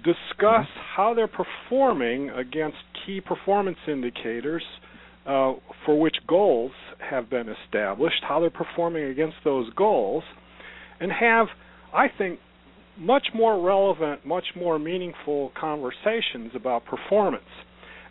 discuss 0.04 0.68
how 0.96 1.14
they're 1.14 1.28
performing 1.28 2.30
against 2.30 2.78
key 3.06 3.22
performance 3.22 3.78
indicators 3.88 4.64
uh, 5.26 5.54
for 5.86 6.00
which 6.00 6.16
goals 6.28 6.72
have 7.10 7.30
been 7.30 7.48
established, 7.50 8.24
how 8.28 8.40
they're 8.40 8.50
performing 8.50 9.06
against 9.06 9.38
those 9.44 9.72
goals, 9.74 10.24
and 11.00 11.12
have, 11.12 11.48
I 11.94 12.08
think, 12.18 12.40
much 12.98 13.28
more 13.34 13.62
relevant, 13.62 14.26
much 14.26 14.46
more 14.56 14.80
meaningful 14.80 15.52
conversations 15.60 16.52
about 16.56 16.86
performance. 16.86 17.44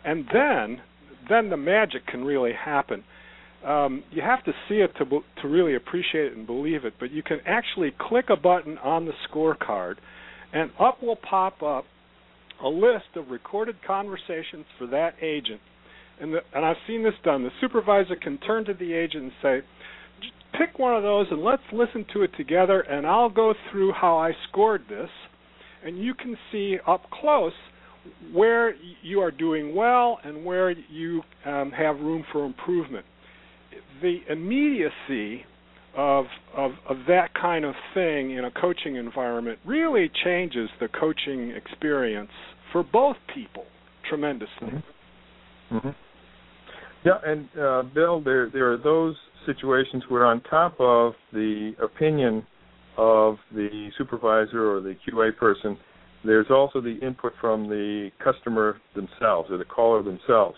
And 0.05 0.25
then, 0.31 0.81
then 1.29 1.49
the 1.49 1.57
magic 1.57 2.05
can 2.07 2.23
really 2.23 2.53
happen. 2.53 3.03
Um, 3.67 4.03
you 4.11 4.21
have 4.21 4.45
to 4.45 4.53
see 4.69 4.75
it 4.75 4.91
to 4.97 5.05
to 5.41 5.47
really 5.47 5.75
appreciate 5.75 6.27
it 6.27 6.37
and 6.37 6.47
believe 6.47 6.85
it. 6.85 6.93
But 6.99 7.11
you 7.11 7.21
can 7.21 7.39
actually 7.45 7.93
click 7.99 8.25
a 8.29 8.37
button 8.37 8.77
on 8.77 9.05
the 9.05 9.11
scorecard, 9.29 9.95
and 10.53 10.71
up 10.79 11.03
will 11.03 11.17
pop 11.17 11.61
up 11.61 11.83
a 12.63 12.69
list 12.69 13.15
of 13.15 13.29
recorded 13.29 13.75
conversations 13.85 14.65
for 14.77 14.87
that 14.87 15.15
agent. 15.21 15.59
And 16.19 16.33
the, 16.33 16.39
and 16.55 16.65
I've 16.65 16.77
seen 16.87 17.03
this 17.03 17.13
done. 17.23 17.43
The 17.43 17.51
supervisor 17.59 18.15
can 18.15 18.37
turn 18.39 18.63
to 18.65 18.73
the 18.73 18.93
agent 18.93 19.23
and 19.23 19.31
say, 19.41 19.61
"Pick 20.57 20.79
one 20.79 20.95
of 20.95 21.03
those 21.03 21.27
and 21.29 21.43
let's 21.43 21.61
listen 21.73 22.05
to 22.13 22.23
it 22.23 22.31
together, 22.37 22.79
and 22.79 23.05
I'll 23.05 23.29
go 23.29 23.53
through 23.69 23.91
how 23.91 24.17
I 24.17 24.31
scored 24.47 24.83
this." 24.87 25.09
And 25.83 25.99
you 25.99 26.13
can 26.13 26.37
see 26.51 26.77
up 26.87 27.09
close 27.11 27.53
where 28.31 28.73
you 29.03 29.19
are 29.19 29.31
doing 29.31 29.75
well 29.75 30.19
and 30.23 30.45
where 30.45 30.71
you 30.71 31.21
um, 31.45 31.71
have 31.71 31.99
room 31.99 32.23
for 32.31 32.45
improvement. 32.45 33.05
The 34.01 34.19
immediacy 34.29 35.45
of, 35.95 36.25
of 36.55 36.71
of 36.87 36.97
that 37.07 37.33
kind 37.33 37.65
of 37.65 37.73
thing 37.93 38.31
in 38.31 38.45
a 38.45 38.51
coaching 38.51 38.95
environment 38.95 39.57
really 39.65 40.11
changes 40.23 40.69
the 40.79 40.87
coaching 40.87 41.51
experience 41.51 42.29
for 42.71 42.83
both 42.83 43.17
people 43.33 43.65
tremendously. 44.07 44.67
Mhm. 44.67 44.83
Mhm. 45.71 45.95
Yeah, 47.03 47.19
and 47.25 47.49
uh, 47.57 47.83
Bill, 47.93 48.21
there 48.21 48.49
there 48.49 48.71
are 48.71 48.77
those 48.77 49.15
situations 49.45 50.03
where 50.09 50.25
on 50.25 50.41
top 50.41 50.79
of 50.79 51.15
the 51.33 51.73
opinion 51.81 52.45
of 52.97 53.37
the 53.51 53.89
supervisor 53.97 54.71
or 54.71 54.81
the 54.81 54.95
QA 55.07 55.35
person, 55.35 55.77
there's 56.23 56.47
also 56.49 56.81
the 56.81 56.97
input 57.01 57.33
from 57.39 57.69
the 57.69 58.11
customer 58.23 58.79
themselves 58.95 59.49
or 59.49 59.57
the 59.57 59.65
caller 59.65 60.03
themselves, 60.03 60.57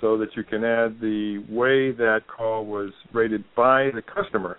so 0.00 0.18
that 0.18 0.28
you 0.36 0.42
can 0.42 0.64
add 0.64 1.00
the 1.00 1.44
way 1.48 1.92
that 1.92 2.20
call 2.34 2.66
was 2.66 2.90
rated 3.12 3.44
by 3.56 3.90
the 3.94 4.02
customer, 4.02 4.58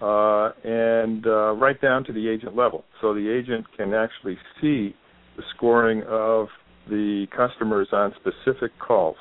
uh, 0.00 0.50
and 0.64 1.26
uh, 1.26 1.52
right 1.52 1.80
down 1.80 2.04
to 2.04 2.12
the 2.12 2.28
agent 2.28 2.54
level, 2.56 2.84
so 3.00 3.14
the 3.14 3.28
agent 3.28 3.64
can 3.76 3.94
actually 3.94 4.36
see 4.60 4.94
the 5.36 5.42
scoring 5.56 6.02
of 6.08 6.48
the 6.88 7.26
customers 7.36 7.88
on 7.92 8.12
specific 8.20 8.70
calls. 8.78 9.16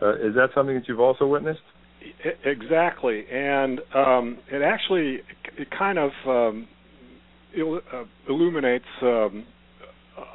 Uh, 0.00 0.14
is 0.14 0.34
that 0.34 0.48
something 0.54 0.74
that 0.74 0.86
you've 0.88 1.00
also 1.00 1.26
witnessed? 1.26 1.60
Exactly, 2.44 3.24
and 3.32 3.80
um, 3.94 4.38
it 4.50 4.60
actually 4.62 5.20
it 5.56 5.68
kind 5.76 5.98
of 5.98 6.10
um, 6.26 6.68
il- 7.56 7.80
uh, 7.92 8.04
illuminates 8.28 8.84
um, 9.02 9.46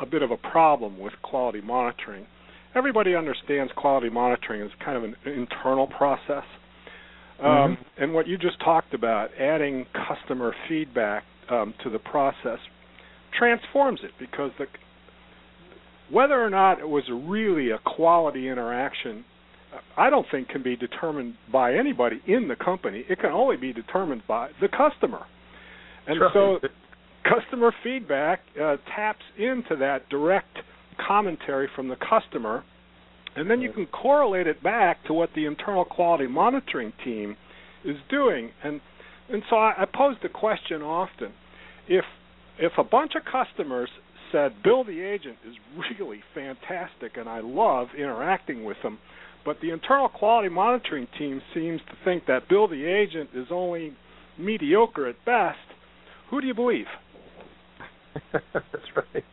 a 0.01 0.05
bit 0.05 0.23
of 0.23 0.31
a 0.31 0.37
problem 0.37 0.99
with 0.99 1.13
quality 1.21 1.61
monitoring. 1.61 2.25
Everybody 2.75 3.15
understands 3.15 3.71
quality 3.75 4.09
monitoring 4.09 4.61
is 4.61 4.71
kind 4.83 4.97
of 4.97 5.03
an 5.03 5.15
internal 5.25 5.87
process, 5.87 6.43
um, 7.39 7.47
Mhm. 7.47 7.77
and 7.97 8.13
what 8.13 8.27
you 8.27 8.37
just 8.37 8.59
talked 8.59 8.93
about, 8.93 9.31
adding 9.39 9.85
customer 9.93 10.53
feedback 10.67 11.23
um, 11.49 11.73
to 11.79 11.89
the 11.89 11.97
process, 11.97 12.59
transforms 13.31 14.03
it 14.03 14.11
because 14.19 14.51
the 14.57 14.67
whether 16.09 16.43
or 16.43 16.49
not 16.49 16.79
it 16.79 16.87
was 16.87 17.09
really 17.09 17.71
a 17.71 17.77
quality 17.79 18.47
interaction 18.47 19.23
I 19.97 20.09
don't 20.09 20.25
think 20.31 20.49
can 20.49 20.63
be 20.63 20.75
determined 20.75 21.35
by 21.51 21.75
anybody 21.75 22.21
in 22.25 22.47
the 22.47 22.55
company. 22.55 23.05
It 23.07 23.19
can 23.19 23.31
only 23.31 23.57
be 23.57 23.73
determined 23.73 24.25
by 24.27 24.49
the 24.61 24.67
customer. 24.67 25.25
And 26.07 26.17
Sure. 26.17 26.31
so 26.33 26.59
customer 27.23 27.71
feedback 27.83 28.41
uh, 28.59 28.77
taps 28.95 29.23
into 29.37 29.75
that 29.75 30.09
direct 30.09 30.57
commentary 31.07 31.69
from 31.75 31.87
the 31.87 31.95
customer 31.97 32.63
and 33.35 33.49
then 33.49 33.61
you 33.61 33.71
can 33.71 33.85
correlate 33.87 34.47
it 34.47 34.61
back 34.63 35.03
to 35.05 35.13
what 35.13 35.29
the 35.35 35.45
internal 35.45 35.85
quality 35.85 36.27
monitoring 36.27 36.93
team 37.03 37.37
is 37.85 37.95
doing. 38.09 38.51
And 38.63 38.81
and 39.31 39.43
so 39.49 39.57
I, 39.57 39.73
I 39.83 39.85
pose 39.85 40.15
the 40.21 40.29
question 40.29 40.81
often: 40.81 41.31
if 41.87 42.05
if 42.57 42.73
a 42.77 42.83
bunch 42.83 43.13
of 43.15 43.23
customers 43.23 43.89
said 44.31 44.61
Bill 44.63 44.83
the 44.83 45.01
agent 45.01 45.37
is 45.47 45.55
really 45.99 46.21
fantastic 46.35 47.17
and 47.17 47.27
I 47.29 47.39
love 47.39 47.87
interacting 47.97 48.63
with 48.63 48.77
him, 48.77 48.99
but 49.45 49.57
the 49.61 49.71
internal 49.71 50.09
quality 50.09 50.49
monitoring 50.49 51.07
team 51.17 51.41
seems 51.53 51.81
to 51.89 51.93
think 52.03 52.25
that 52.27 52.49
Bill 52.49 52.67
the 52.67 52.85
agent 52.85 53.29
is 53.33 53.47
only 53.51 53.93
mediocre 54.37 55.07
at 55.07 55.23
best, 55.25 55.57
who 56.29 56.41
do 56.41 56.47
you 56.47 56.53
believe? 56.53 56.85
That's 58.33 58.85
right. 58.95 59.23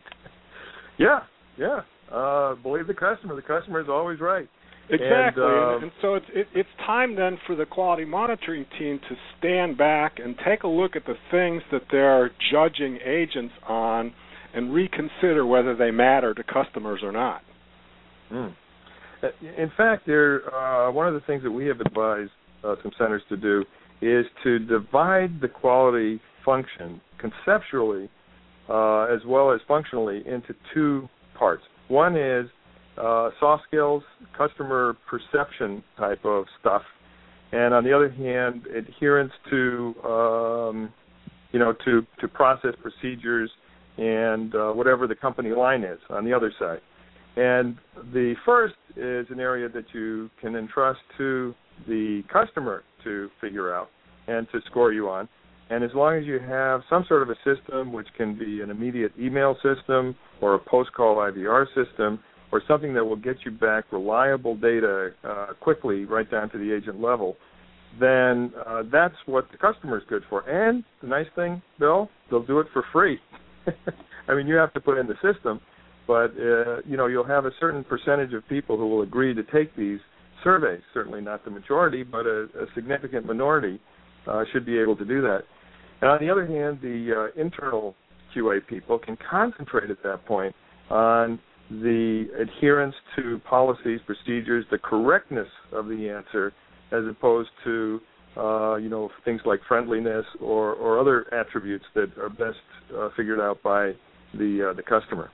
Yeah, 0.97 1.19
yeah. 1.57 1.81
Uh, 2.11 2.55
believe 2.55 2.87
the 2.87 2.93
customer. 2.93 3.35
The 3.35 3.41
customer 3.41 3.81
is 3.81 3.87
always 3.89 4.19
right. 4.19 4.47
Exactly, 4.89 5.43
And, 5.43 5.53
and, 5.53 5.83
uh, 5.83 5.83
and 5.83 5.91
so 6.01 6.15
it's 6.15 6.25
it, 6.33 6.47
it's 6.55 6.69
time 6.85 7.15
then 7.15 7.37
for 7.45 7.55
the 7.55 7.65
quality 7.65 8.05
monitoring 8.05 8.65
team 8.79 8.99
to 9.09 9.15
stand 9.37 9.77
back 9.77 10.17
and 10.23 10.35
take 10.45 10.63
a 10.63 10.67
look 10.67 10.95
at 10.95 11.05
the 11.05 11.15
things 11.29 11.61
that 11.73 11.81
they're 11.91 12.31
judging 12.51 12.97
agents 13.05 13.53
on, 13.67 14.13
and 14.53 14.73
reconsider 14.73 15.45
whether 15.45 15.75
they 15.75 15.91
matter 15.91 16.33
to 16.33 16.43
customers 16.43 17.01
or 17.03 17.11
not. 17.11 17.41
Mm. 18.31 18.53
In 19.57 19.71
fact, 19.75 20.05
there 20.05 20.55
uh, 20.55 20.89
one 20.91 21.07
of 21.07 21.13
the 21.13 21.21
things 21.21 21.43
that 21.43 21.51
we 21.51 21.65
have 21.67 21.81
advised 21.81 22.31
uh, 22.63 22.75
some 22.81 22.91
centers 22.97 23.23
to 23.27 23.35
do 23.35 23.65
is 24.01 24.25
to 24.43 24.59
divide 24.59 25.41
the 25.41 25.47
quality 25.49 26.21
function 26.45 27.01
conceptually 27.17 28.09
uh, 28.69 29.03
as 29.03 29.19
well 29.25 29.51
as 29.51 29.59
functionally 29.67 30.23
into 30.25 30.53
two 30.73 31.09
parts. 31.37 31.63
One 31.87 32.15
is 32.15 32.47
uh, 32.97 33.29
soft 33.39 33.63
skills, 33.67 34.03
customer 34.37 34.97
perception 35.09 35.83
type 35.97 36.25
of 36.25 36.45
stuff, 36.59 36.81
and 37.51 37.73
on 37.73 37.83
the 37.83 37.93
other 37.93 38.09
hand, 38.09 38.65
adherence 38.67 39.31
to 39.49 39.95
um, 40.03 40.93
you 41.51 41.59
know 41.59 41.73
to 41.85 42.05
to 42.19 42.27
process 42.27 42.73
procedures 42.81 43.49
and 43.97 44.53
uh, 44.55 44.71
whatever 44.71 45.07
the 45.07 45.15
company 45.15 45.51
line 45.51 45.83
is 45.83 45.99
on 46.09 46.25
the 46.25 46.33
other 46.33 46.51
side. 46.59 46.79
And 47.35 47.77
the 48.13 48.33
first 48.45 48.75
is 48.95 49.27
an 49.29 49.39
area 49.39 49.69
that 49.69 49.85
you 49.93 50.29
can 50.41 50.55
entrust 50.55 50.99
to 51.17 51.53
the 51.87 52.23
customer 52.33 52.83
to 53.03 53.29
figure 53.39 53.73
out 53.73 53.89
and 54.27 54.47
to 54.51 54.59
score 54.69 54.91
you 54.91 55.07
on. 55.09 55.29
And 55.69 55.83
as 55.83 55.91
long 55.93 56.15
as 56.15 56.25
you 56.25 56.39
have 56.39 56.81
some 56.89 57.05
sort 57.07 57.23
of 57.23 57.29
a 57.29 57.35
system, 57.43 57.91
which 57.91 58.07
can 58.15 58.37
be 58.37 58.61
an 58.61 58.69
immediate 58.69 59.11
email 59.19 59.55
system 59.55 60.15
or 60.41 60.55
a 60.55 60.59
post 60.59 60.93
call 60.93 61.17
IVR 61.17 61.65
system, 61.75 62.19
or 62.51 62.61
something 62.67 62.93
that 62.93 63.03
will 63.03 63.17
get 63.17 63.37
you 63.43 63.51
back 63.51 63.85
reliable 63.91 64.55
data 64.55 65.09
uh, 65.23 65.47
quickly 65.59 66.05
right 66.05 66.29
down 66.31 66.49
to 66.49 66.57
the 66.57 66.73
agent 66.73 67.01
level, 67.01 67.35
then 67.99 68.53
uh, 68.65 68.83
that's 68.91 69.15
what 69.25 69.47
the 69.51 69.57
customer 69.57 69.97
is 69.97 70.03
good 70.07 70.23
for. 70.29 70.47
And 70.49 70.83
the 71.01 71.07
nice 71.07 71.27
thing, 71.35 71.61
Bill, 71.79 72.09
they'll 72.29 72.45
do 72.45 72.59
it 72.59 72.67
for 72.71 72.83
free. 72.93 73.19
I 74.27 74.35
mean, 74.35 74.47
you 74.47 74.55
have 74.55 74.73
to 74.73 74.79
put 74.79 74.97
in 74.97 75.07
the 75.07 75.15
system, 75.15 75.59
but 76.05 76.31
uh, 76.39 76.81
you 76.85 76.95
know 76.95 77.07
you'll 77.07 77.27
have 77.27 77.45
a 77.45 77.51
certain 77.59 77.83
percentage 77.83 78.33
of 78.33 78.47
people 78.47 78.77
who 78.77 78.87
will 78.87 79.01
agree 79.01 79.33
to 79.33 79.43
take 79.43 79.75
these 79.75 79.99
surveys. 80.43 80.81
Certainly 80.93 81.21
not 81.21 81.43
the 81.43 81.51
majority, 81.51 82.03
but 82.03 82.25
a, 82.25 82.43
a 82.43 82.65
significant 82.75 83.25
minority 83.25 83.79
uh, 84.27 84.43
should 84.53 84.65
be 84.65 84.79
able 84.79 84.95
to 84.95 85.05
do 85.05 85.21
that. 85.21 85.43
And 86.01 86.09
on 86.11 86.19
the 86.19 86.29
other 86.29 86.45
hand, 86.45 86.79
the 86.81 87.29
uh, 87.35 87.41
internal 87.41 87.95
QA 88.35 88.65
people 88.67 88.99
can 88.99 89.17
concentrate 89.29 89.89
at 89.89 90.01
that 90.03 90.25
point 90.25 90.55
on 90.89 91.39
the 91.69 92.27
adherence 92.39 92.95
to 93.15 93.41
policies, 93.49 93.99
procedures, 94.05 94.65
the 94.71 94.77
correctness 94.77 95.47
of 95.73 95.87
the 95.87 96.09
answer, 96.09 96.53
as 96.91 97.03
opposed 97.09 97.49
to 97.65 97.99
uh, 98.37 98.75
you 98.75 98.89
know 98.89 99.09
things 99.25 99.41
like 99.45 99.59
friendliness 99.67 100.25
or, 100.39 100.73
or 100.73 100.99
other 100.99 101.25
attributes 101.33 101.85
that 101.95 102.15
are 102.17 102.29
best 102.29 102.57
uh, 102.95 103.09
figured 103.17 103.39
out 103.39 103.61
by 103.63 103.91
the 104.33 104.69
uh, 104.69 104.73
the 104.73 104.83
customer. 104.83 105.31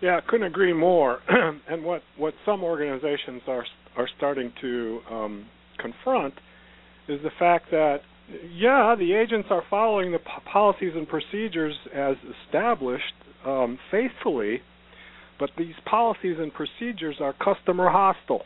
Yeah, 0.00 0.18
I 0.18 0.30
couldn't 0.30 0.46
agree 0.46 0.72
more. 0.72 1.18
and 1.68 1.84
what 1.84 2.02
what 2.16 2.34
some 2.46 2.62
organizations 2.62 3.42
are 3.48 3.64
are 3.96 4.08
starting 4.16 4.52
to 4.60 5.00
um, 5.10 5.46
confront 5.78 6.34
is 7.08 7.20
the 7.22 7.30
fact 7.38 7.66
that 7.70 7.98
yeah, 8.52 8.94
the 8.98 9.12
agents 9.14 9.48
are 9.50 9.62
following 9.68 10.12
the 10.12 10.18
p- 10.18 10.24
policies 10.50 10.92
and 10.94 11.08
procedures 11.08 11.74
as 11.94 12.16
established 12.46 13.14
um, 13.44 13.78
faithfully, 13.90 14.60
but 15.38 15.50
these 15.58 15.74
policies 15.84 16.36
and 16.38 16.52
procedures 16.52 17.16
are 17.20 17.34
customer 17.34 17.90
hostile. 17.90 18.44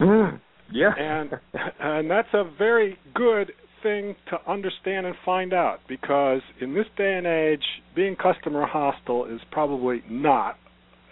Mm, 0.00 0.40
yeah, 0.72 0.92
and 0.96 1.30
and 1.80 2.10
that's 2.10 2.32
a 2.32 2.44
very 2.56 2.98
good 3.14 3.52
thing 3.82 4.16
to 4.30 4.50
understand 4.50 5.06
and 5.06 5.14
find 5.24 5.52
out 5.52 5.80
because 5.88 6.40
in 6.60 6.74
this 6.74 6.86
day 6.96 7.14
and 7.16 7.26
age, 7.26 7.62
being 7.94 8.16
customer 8.16 8.66
hostile 8.66 9.26
is 9.26 9.40
probably 9.52 10.02
not 10.08 10.56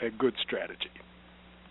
a 0.03 0.11
good 0.11 0.35
strategy. 0.43 0.91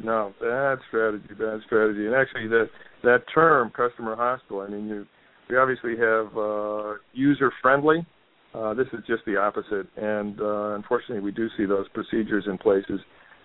No, 0.04 0.34
bad 0.40 0.80
strategy, 0.88 1.34
bad 1.38 1.62
strategy. 1.66 2.06
And 2.06 2.16
actually, 2.16 2.48
that 2.50 2.70
that 3.04 3.24
term, 3.34 3.72
customer 3.72 4.16
hostile. 4.16 4.62
I 4.62 4.68
mean, 4.68 4.88
you 4.88 5.08
we 5.50 5.58
obviously 5.58 5.96
have 5.98 6.38
uh, 6.38 6.94
user 7.14 7.52
friendly. 7.62 8.06
Uh, 8.54 8.74
this 8.74 8.88
is 8.94 9.00
just 9.06 9.24
the 9.26 9.36
opposite, 9.36 9.88
and 9.98 10.40
uh, 10.40 10.76
unfortunately, 10.76 11.20
we 11.20 11.32
do 11.32 11.50
see 11.58 11.66
those 11.66 11.88
procedures 11.90 12.46
in 12.48 12.58
places. 12.58 13.00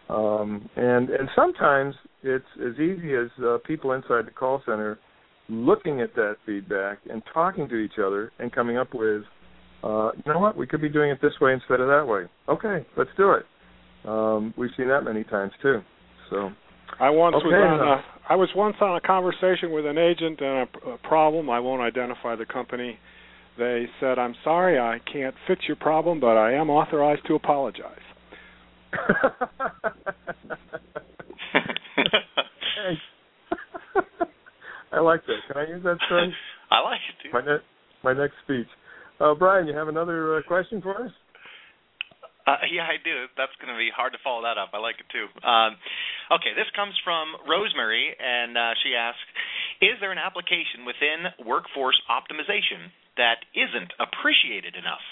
Um, 0.09 0.69
and 0.77 1.11
and 1.11 1.29
sometimes 1.37 1.95
it's 2.23 2.45
as 2.65 2.75
easy 2.75 3.15
as 3.15 3.29
uh, 3.45 3.59
people 3.67 3.93
inside 3.93 4.27
the 4.27 4.33
call 4.33 4.63
center 4.67 4.99
looking 5.49 6.01
at 6.01 6.15
that 6.15 6.37
feedback 6.47 6.99
and 7.11 7.23
talking 7.35 7.69
to 7.69 7.77
each 7.77 7.99
other 7.99 8.33
and 8.39 8.53
coming 8.53 8.79
up 8.79 8.95
with, 8.95 9.23
uh, 9.83 10.11
you 10.15 10.33
know 10.33 10.39
what, 10.39 10.57
we 10.57 10.67
could 10.67 10.81
be 10.81 10.89
doing 10.89 11.11
it 11.11 11.21
this 11.21 11.33
way 11.41 11.53
instead 11.53 11.81
of 11.81 11.89
that 11.89 12.07
way. 12.07 12.23
Okay, 12.49 12.87
let's 12.97 13.11
do 13.17 13.33
it. 13.33 13.45
Um, 14.05 14.55
we've 14.57 14.71
seen 14.77 14.89
that 14.89 15.03
many 15.03 15.25
times 15.25 15.53
too. 15.61 15.81
So 16.31 16.51
I 16.99 17.11
once 17.11 17.37
okay, 17.37 17.47
was 17.47 17.81
on 17.81 17.89
a, 17.89 18.05
I 18.33 18.37
was 18.37 18.49
once 18.55 18.77
on 18.81 18.97
a 18.97 19.01
conversation 19.01 19.73
with 19.73 19.87
an 19.87 19.99
agent 19.99 20.41
and 20.41 20.69
a, 20.69 20.91
a 20.91 20.99
problem. 20.99 21.49
I 21.51 21.61
won't 21.61 21.83
identify 21.83 22.37
the 22.37 22.47
company. 22.47 22.99
They 23.59 23.87
said, 24.01 24.19
"I'm 24.19 24.35
sorry, 24.45 24.79
I 24.79 24.99
can't 25.11 25.35
fix 25.47 25.67
your 25.67 25.77
problem, 25.77 26.21
but 26.21 26.37
I 26.37 26.53
am 26.55 26.71
authorized 26.71 27.27
to 27.27 27.35
apologize." 27.35 27.99
I 34.93 35.01
like 35.01 35.21
that. 35.27 35.39
Can 35.47 35.57
I 35.57 35.69
use 35.69 35.83
that 35.85 35.99
term? 36.09 36.33
I 36.71 36.81
like 36.83 37.01
it 37.09 37.23
too. 37.23 37.33
My, 37.33 37.41
ne- 37.41 37.65
my 38.03 38.13
next 38.13 38.35
speech. 38.45 38.67
Uh, 39.21 39.35
Brian, 39.35 39.67
you 39.67 39.77
have 39.77 39.89
another 39.89 40.39
uh, 40.39 40.43
question 40.47 40.81
for 40.81 41.05
us? 41.05 41.11
Uh, 42.51 42.67
yeah, 42.75 42.91
I 42.91 42.99
do. 42.99 43.31
That's 43.39 43.55
going 43.63 43.71
to 43.71 43.79
be 43.79 43.91
hard 43.95 44.13
to 44.13 44.21
follow 44.27 44.43
that 44.43 44.59
up. 44.59 44.75
I 44.75 44.83
like 44.83 44.99
it 44.99 45.07
too. 45.15 45.31
Um, 45.47 45.79
okay, 46.35 46.53
this 46.59 46.67
comes 46.75 46.99
from 47.07 47.39
Rosemary, 47.47 48.11
and 48.19 48.59
uh, 48.59 48.75
she 48.83 48.99
asks 48.99 49.23
Is 49.79 49.95
there 50.03 50.11
an 50.11 50.19
application 50.19 50.83
within 50.83 51.47
workforce 51.47 51.99
optimization 52.11 52.91
that 53.15 53.47
isn't 53.55 53.95
appreciated 54.03 54.75
enough? 54.75 55.05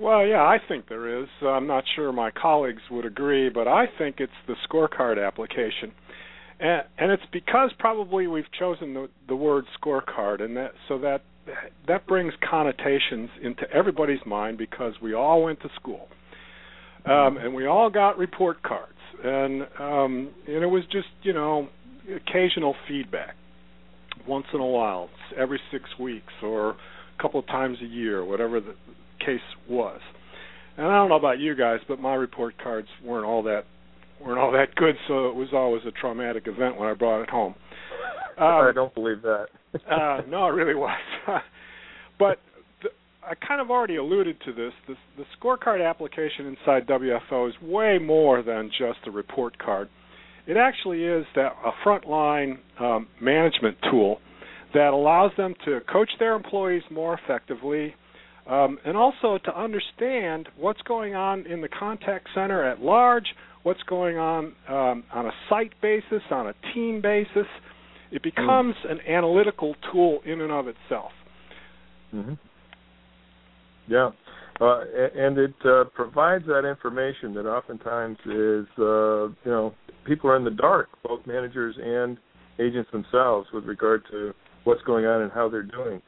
Well, 0.00 0.24
yeah, 0.26 0.42
I 0.42 0.56
think 0.66 0.88
there 0.88 1.22
is. 1.22 1.28
I'm 1.42 1.66
not 1.66 1.84
sure 1.94 2.10
my 2.10 2.30
colleagues 2.30 2.80
would 2.90 3.04
agree, 3.04 3.50
but 3.50 3.68
I 3.68 3.84
think 3.98 4.16
it's 4.18 4.32
the 4.48 4.54
scorecard 4.66 5.24
application. 5.24 5.92
And, 6.58 7.10
it's 7.10 7.22
because 7.32 7.70
probably 7.78 8.26
we've 8.26 8.50
chosen 8.58 8.94
the, 8.94 9.08
the 9.28 9.36
word 9.36 9.64
scorecard, 9.80 10.42
and 10.42 10.56
that 10.56 10.72
so 10.88 10.98
that 10.98 11.22
that 11.88 12.06
brings 12.06 12.32
connotations 12.48 13.30
into 13.42 13.62
everybody's 13.72 14.24
mind 14.26 14.58
because 14.58 14.94
we 15.02 15.14
all 15.14 15.42
went 15.44 15.60
to 15.60 15.68
school, 15.76 16.08
um, 17.06 17.36
and 17.36 17.54
we 17.54 17.66
all 17.66 17.90
got 17.90 18.18
report 18.18 18.62
cards, 18.62 18.92
and 19.22 19.62
um, 19.78 20.30
and 20.46 20.62
it 20.62 20.70
was 20.70 20.84
just 20.92 21.08
you 21.22 21.32
know 21.32 21.68
occasional 22.14 22.74
feedback, 22.88 23.34
once 24.26 24.46
in 24.52 24.60
a 24.60 24.66
while, 24.66 25.08
every 25.36 25.60
six 25.70 25.84
weeks 25.98 26.32
or 26.42 26.70
a 26.70 27.22
couple 27.22 27.40
of 27.40 27.46
times 27.46 27.78
a 27.82 27.86
year, 27.86 28.24
whatever 28.24 28.60
the 28.60 28.74
case 29.24 29.40
was. 29.68 30.00
And 30.76 30.86
I 30.86 30.96
don't 30.96 31.08
know 31.08 31.16
about 31.16 31.38
you 31.38 31.54
guys, 31.54 31.80
but 31.88 32.00
my 32.00 32.14
report 32.14 32.54
cards 32.62 32.88
weren't 33.04 33.26
all 33.26 33.42
that 33.44 33.64
weren't 34.20 34.38
all 34.38 34.52
that 34.52 34.74
good, 34.74 34.96
so 35.08 35.28
it 35.28 35.34
was 35.34 35.48
always 35.52 35.82
a 35.86 35.90
traumatic 35.92 36.46
event 36.46 36.78
when 36.78 36.88
I 36.88 36.94
brought 36.94 37.22
it 37.22 37.30
home. 37.30 37.54
Um, 38.40 38.46
I 38.46 38.72
don't 38.74 38.94
believe 38.94 39.20
that. 39.22 39.46
uh, 39.90 40.22
no, 40.26 40.46
it 40.46 40.52
really 40.52 40.74
was. 40.74 40.98
but 42.18 42.38
the, 42.82 42.88
I 43.22 43.34
kind 43.46 43.60
of 43.60 43.70
already 43.70 43.96
alluded 43.96 44.40
to 44.46 44.52
this. 44.52 44.72
The, 44.88 44.94
the 45.18 45.24
scorecard 45.38 45.86
application 45.86 46.46
inside 46.46 46.86
WFO 46.86 47.48
is 47.48 47.54
way 47.62 47.98
more 47.98 48.42
than 48.42 48.70
just 48.70 49.00
a 49.06 49.10
report 49.10 49.58
card. 49.58 49.90
It 50.46 50.56
actually 50.56 51.04
is 51.04 51.26
that 51.36 51.52
a 51.64 51.70
frontline 51.86 52.58
um, 52.80 53.08
management 53.20 53.76
tool 53.90 54.20
that 54.72 54.92
allows 54.92 55.32
them 55.36 55.54
to 55.66 55.80
coach 55.92 56.10
their 56.18 56.34
employees 56.34 56.82
more 56.90 57.18
effectively, 57.22 57.94
um, 58.48 58.78
and 58.86 58.96
also 58.96 59.38
to 59.44 59.60
understand 59.60 60.48
what's 60.56 60.80
going 60.82 61.14
on 61.14 61.46
in 61.46 61.60
the 61.60 61.68
contact 61.68 62.28
center 62.34 62.64
at 62.64 62.80
large, 62.80 63.26
what's 63.64 63.82
going 63.82 64.16
on 64.16 64.54
um, 64.68 65.04
on 65.12 65.26
a 65.26 65.32
site 65.48 65.72
basis, 65.82 66.22
on 66.30 66.48
a 66.48 66.54
team 66.72 67.02
basis. 67.02 67.46
It 68.10 68.22
becomes 68.22 68.74
mm. 68.86 68.92
an 68.92 69.00
analytical 69.08 69.74
tool 69.92 70.20
in 70.24 70.40
and 70.40 70.52
of 70.52 70.66
itself. 70.68 71.12
Mm-hmm. 72.14 72.34
Yeah, 73.88 74.10
uh, 74.60 74.80
and 75.16 75.38
it 75.38 75.54
uh, 75.64 75.84
provides 75.94 76.46
that 76.46 76.68
information 76.68 77.34
that 77.34 77.46
oftentimes 77.46 78.18
is, 78.26 78.66
uh, 78.78 79.28
you 79.44 79.50
know, 79.50 79.74
people 80.06 80.30
are 80.30 80.36
in 80.36 80.44
the 80.44 80.50
dark, 80.50 80.88
both 81.02 81.26
managers 81.26 81.76
and 81.82 82.18
agents 82.58 82.90
themselves, 82.92 83.48
with 83.52 83.64
regard 83.64 84.02
to 84.10 84.32
what's 84.64 84.82
going 84.82 85.06
on 85.06 85.22
and 85.22 85.32
how 85.32 85.48
they're 85.48 85.62
doing 85.62 86.00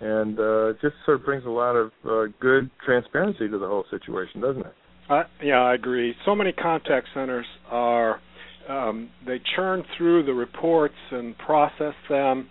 and 0.00 0.38
uh, 0.38 0.66
it 0.68 0.80
just 0.80 0.94
sort 1.04 1.18
of 1.20 1.24
brings 1.24 1.44
a 1.46 1.50
lot 1.50 1.76
of 1.76 1.90
uh, 2.08 2.24
good 2.40 2.70
transparency 2.84 3.48
to 3.48 3.58
the 3.58 3.66
whole 3.66 3.84
situation, 3.90 4.40
doesn't 4.40 4.66
it? 4.66 4.74
Uh, 5.08 5.22
yeah, 5.42 5.60
I 5.60 5.74
agree. 5.74 6.14
So 6.24 6.34
many 6.34 6.52
contact 6.52 7.08
centers 7.14 7.46
are 7.70 8.20
um, 8.68 9.10
they 9.26 9.40
churn 9.56 9.84
through 9.96 10.24
the 10.24 10.34
reports 10.34 10.94
and 11.10 11.36
process 11.38 11.94
them, 12.08 12.48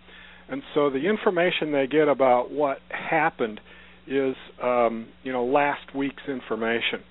and 0.50 0.62
so 0.74 0.90
the 0.90 1.10
information 1.10 1.72
they 1.72 1.88
get 1.88 2.08
about 2.08 2.52
what 2.52 2.80
happened 2.90 3.60
is 4.08 4.36
um, 4.62 5.08
you 5.24 5.32
know 5.32 5.46
last 5.46 5.96
week's 5.96 6.24
information. 6.28 7.02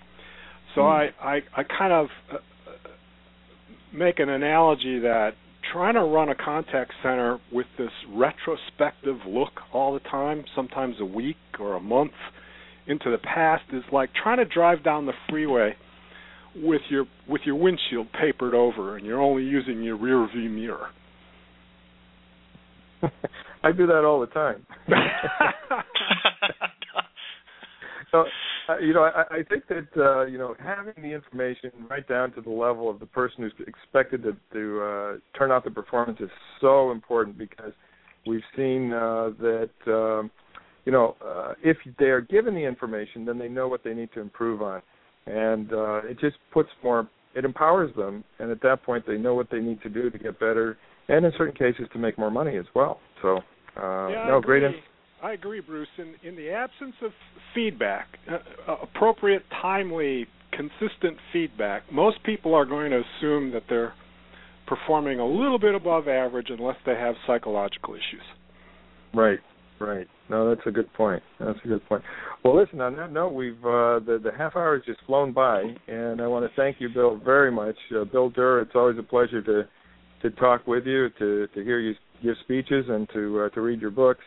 So 0.75 0.83
mm. 0.83 1.11
I, 1.21 1.37
I 1.37 1.41
I 1.57 1.63
kind 1.65 1.93
of 1.93 2.07
uh, 2.33 2.37
make 3.93 4.19
an 4.19 4.29
analogy 4.29 5.01
that 5.01 5.33
trying 5.73 5.95
to 5.95 6.03
run 6.03 6.29
a 6.29 6.35
contact 6.35 6.93
center 7.03 7.39
with 7.53 7.67
this 7.79 7.91
retrospective 8.11 9.17
look 9.27 9.53
all 9.73 9.95
the 9.95 10.01
time, 10.01 10.45
sometimes 10.55 10.97
a 11.01 11.05
week 11.05 11.37
or 11.59 11.75
a 11.75 11.81
month 11.81 12.13
into 12.87 13.11
the 13.11 13.19
past, 13.19 13.63
is 13.73 13.85
like 13.93 14.11
trying 14.15 14.39
to 14.39 14.45
drive 14.45 14.83
down 14.83 15.07
the 15.07 15.13
freeway 15.29 15.75
with 16.57 16.83
your 16.89 17.07
with 17.29 17.43
your 17.45 17.57
windshield 17.57 18.09
papered 18.13 18.55
over 18.55 18.97
and 18.97 19.07
you're 19.07 19.21
only 19.21 19.43
using 19.43 19.83
your 19.83 19.97
rear 19.97 20.27
view 20.35 20.51
mirror. 20.51 20.89
I 23.65 23.73
do 23.73 23.87
that 23.87 24.05
all 24.05 24.21
the 24.21 24.27
time. 24.27 24.67
so 28.11 28.25
uh, 28.69 28.79
you 28.79 28.95
know, 28.95 29.03
I, 29.03 29.23
I 29.37 29.43
think 29.49 29.67
that 29.69 29.89
uh, 29.97 30.27
you 30.27 30.39
know 30.39 30.55
having 30.59 30.95
the 30.97 31.13
information 31.13 31.71
right 31.91 32.07
down 32.07 32.33
to 32.33 32.41
the 32.41 32.51
level 32.51 32.89
of 32.89 33.01
the 33.01 33.07
person 33.07 33.43
who's 33.43 33.67
expected 33.67 34.23
to, 34.23 34.37
to 34.53 34.83
uh, 34.83 35.39
turn 35.39 35.51
out 35.51 35.65
the 35.65 35.71
performance 35.71 36.19
is 36.21 36.31
so 36.61 36.91
important 36.93 37.37
because 37.37 37.73
we've 38.27 38.43
seen 38.57 38.93
uh, 38.93 39.31
that 39.41 39.71
um, 39.87 40.31
you 40.85 40.93
know 40.93 41.17
uh, 41.25 41.55
if 41.63 41.77
they 41.99 42.07
are 42.07 42.21
given 42.21 42.55
the 42.55 42.65
information, 42.65 43.25
then 43.25 43.39
they 43.39 43.49
know 43.49 43.69
what 43.69 43.83
they 43.83 43.95
need 43.95 44.11
to 44.15 44.21
improve 44.21 44.63
on, 44.63 44.81
and 45.27 45.73
uh, 45.73 46.03
it 46.05 46.19
just 46.21 46.37
puts 46.53 46.69
more. 46.83 47.09
It 47.35 47.45
empowers 47.45 47.95
them, 47.97 48.25
and 48.39 48.51
at 48.51 48.61
that 48.63 48.83
point, 48.83 49.05
they 49.07 49.17
know 49.17 49.35
what 49.35 49.49
they 49.51 49.61
need 49.61 49.81
to 49.83 49.89
do 49.89 50.11
to 50.11 50.19
get 50.19 50.39
better, 50.39 50.77
and 51.09 51.25
in 51.25 51.33
certain 51.39 51.55
cases, 51.55 51.87
to 51.93 51.99
make 51.99 52.19
more 52.19 52.31
money 52.31 52.57
as 52.57 52.67
well. 52.75 53.01
So, 53.23 53.39
uh, 53.77 54.09
yeah, 54.09 54.27
no, 54.29 54.41
great. 54.41 54.63
Inf- 54.63 54.75
I 55.23 55.33
agree, 55.33 55.61
Bruce. 55.61 55.89
In 55.99 56.15
in 56.23 56.37
the 56.37 56.51
absence 56.51 56.95
of 57.03 57.13
feedback, 57.55 58.07
uh, 58.31 58.71
uh, 58.71 58.77
appropriate, 58.83 59.43
timely, 59.63 60.27
consistent 60.51 61.17
feedback, 61.33 61.91
most 61.91 62.23
people 62.25 62.55
are 62.55 62.67
going 62.67 62.91
to 62.91 63.03
assume 63.19 63.53
that 63.53 63.63
they're 63.69 63.95
performing 64.67 65.21
a 65.21 65.27
little 65.27 65.59
bit 65.59 65.75
above 65.75 66.09
average 66.09 66.49
unless 66.51 66.77
they 66.87 66.95
have 66.95 67.15
psychological 67.27 67.95
issues. 67.95 68.23
Right, 69.15 69.41
right. 69.81 70.07
No, 70.29 70.49
that's 70.49 70.67
a 70.67 70.71
good 70.71 70.93
point. 70.95 71.23
That's 71.41 71.59
a 71.65 71.69
good 71.69 71.87
point. 71.89 72.03
Well, 72.45 72.57
listen. 72.57 72.81
On 72.81 72.97
that 72.97 73.13
note, 73.13 73.35
we've 73.35 73.59
uh, 73.65 73.99
the 74.01 74.21
the 74.23 74.31
half 74.37 74.57
hour 74.57 74.77
has 74.77 74.85
just 74.85 75.01
flown 75.07 75.33
by, 75.33 75.63
and 75.89 76.21
I 76.21 76.27
want 76.27 76.49
to 76.49 76.57
thank 76.57 76.81
you, 76.81 76.89
Bill, 76.89 77.17
very 77.17 77.51
much. 77.51 77.77
Uh, 77.95 78.05
Bill 78.05 78.31
Durr, 78.31 78.61
it's 78.61 78.73
always 78.75 78.99
a 78.99 79.03
pleasure 79.03 79.43
to 79.43 79.69
to 80.23 80.31
talk 80.37 80.67
with 80.67 80.87
you, 80.87 81.09
to 81.19 81.47
to 81.49 81.65
hear 81.65 81.81
you 81.81 81.95
give 82.23 82.35
speeches, 82.45 82.87
and 82.89 83.09
to 83.13 83.43
uh, 83.43 83.49
to 83.51 83.61
read 83.61 83.81
your 83.81 83.91
books. 83.91 84.25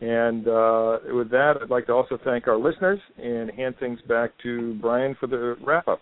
And 0.00 0.48
uh, 0.48 0.98
with 1.12 1.30
that, 1.30 1.54
I'd 1.62 1.70
like 1.70 1.86
to 1.86 1.92
also 1.92 2.18
thank 2.24 2.48
our 2.48 2.58
listeners 2.58 2.98
and 3.16 3.50
hand 3.52 3.76
things 3.78 4.00
back 4.08 4.32
to 4.42 4.74
Brian 4.80 5.16
for 5.20 5.26
the 5.26 5.56
wrap 5.64 5.88
up. 5.88 6.00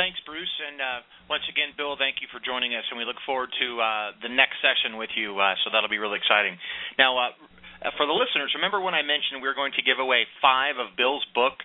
Thanks, 0.00 0.16
Bruce. 0.24 0.56
And 0.64 0.80
uh, 0.80 1.04
once 1.28 1.44
again, 1.52 1.76
Bill, 1.76 1.92
thank 2.00 2.24
you 2.24 2.28
for 2.32 2.40
joining 2.40 2.72
us. 2.72 2.88
And 2.88 2.96
we 2.96 3.04
look 3.04 3.20
forward 3.28 3.52
to 3.52 3.68
uh, 3.76 4.16
the 4.24 4.32
next 4.32 4.56
session 4.64 4.96
with 4.96 5.12
you. 5.12 5.36
Uh, 5.36 5.52
so 5.60 5.68
that'll 5.68 5.92
be 5.92 6.00
really 6.00 6.16
exciting. 6.16 6.56
Now, 6.96 7.36
for 8.00 8.08
the 8.08 8.16
listeners, 8.16 8.56
remember 8.56 8.80
when 8.80 8.96
I 8.96 9.04
mentioned 9.04 9.44
we 9.44 9.48
were 9.52 9.58
going 9.58 9.76
to 9.76 9.84
give 9.84 10.00
away 10.00 10.24
five 10.40 10.80
of 10.80 10.96
Bill's 10.96 11.28
book, 11.36 11.60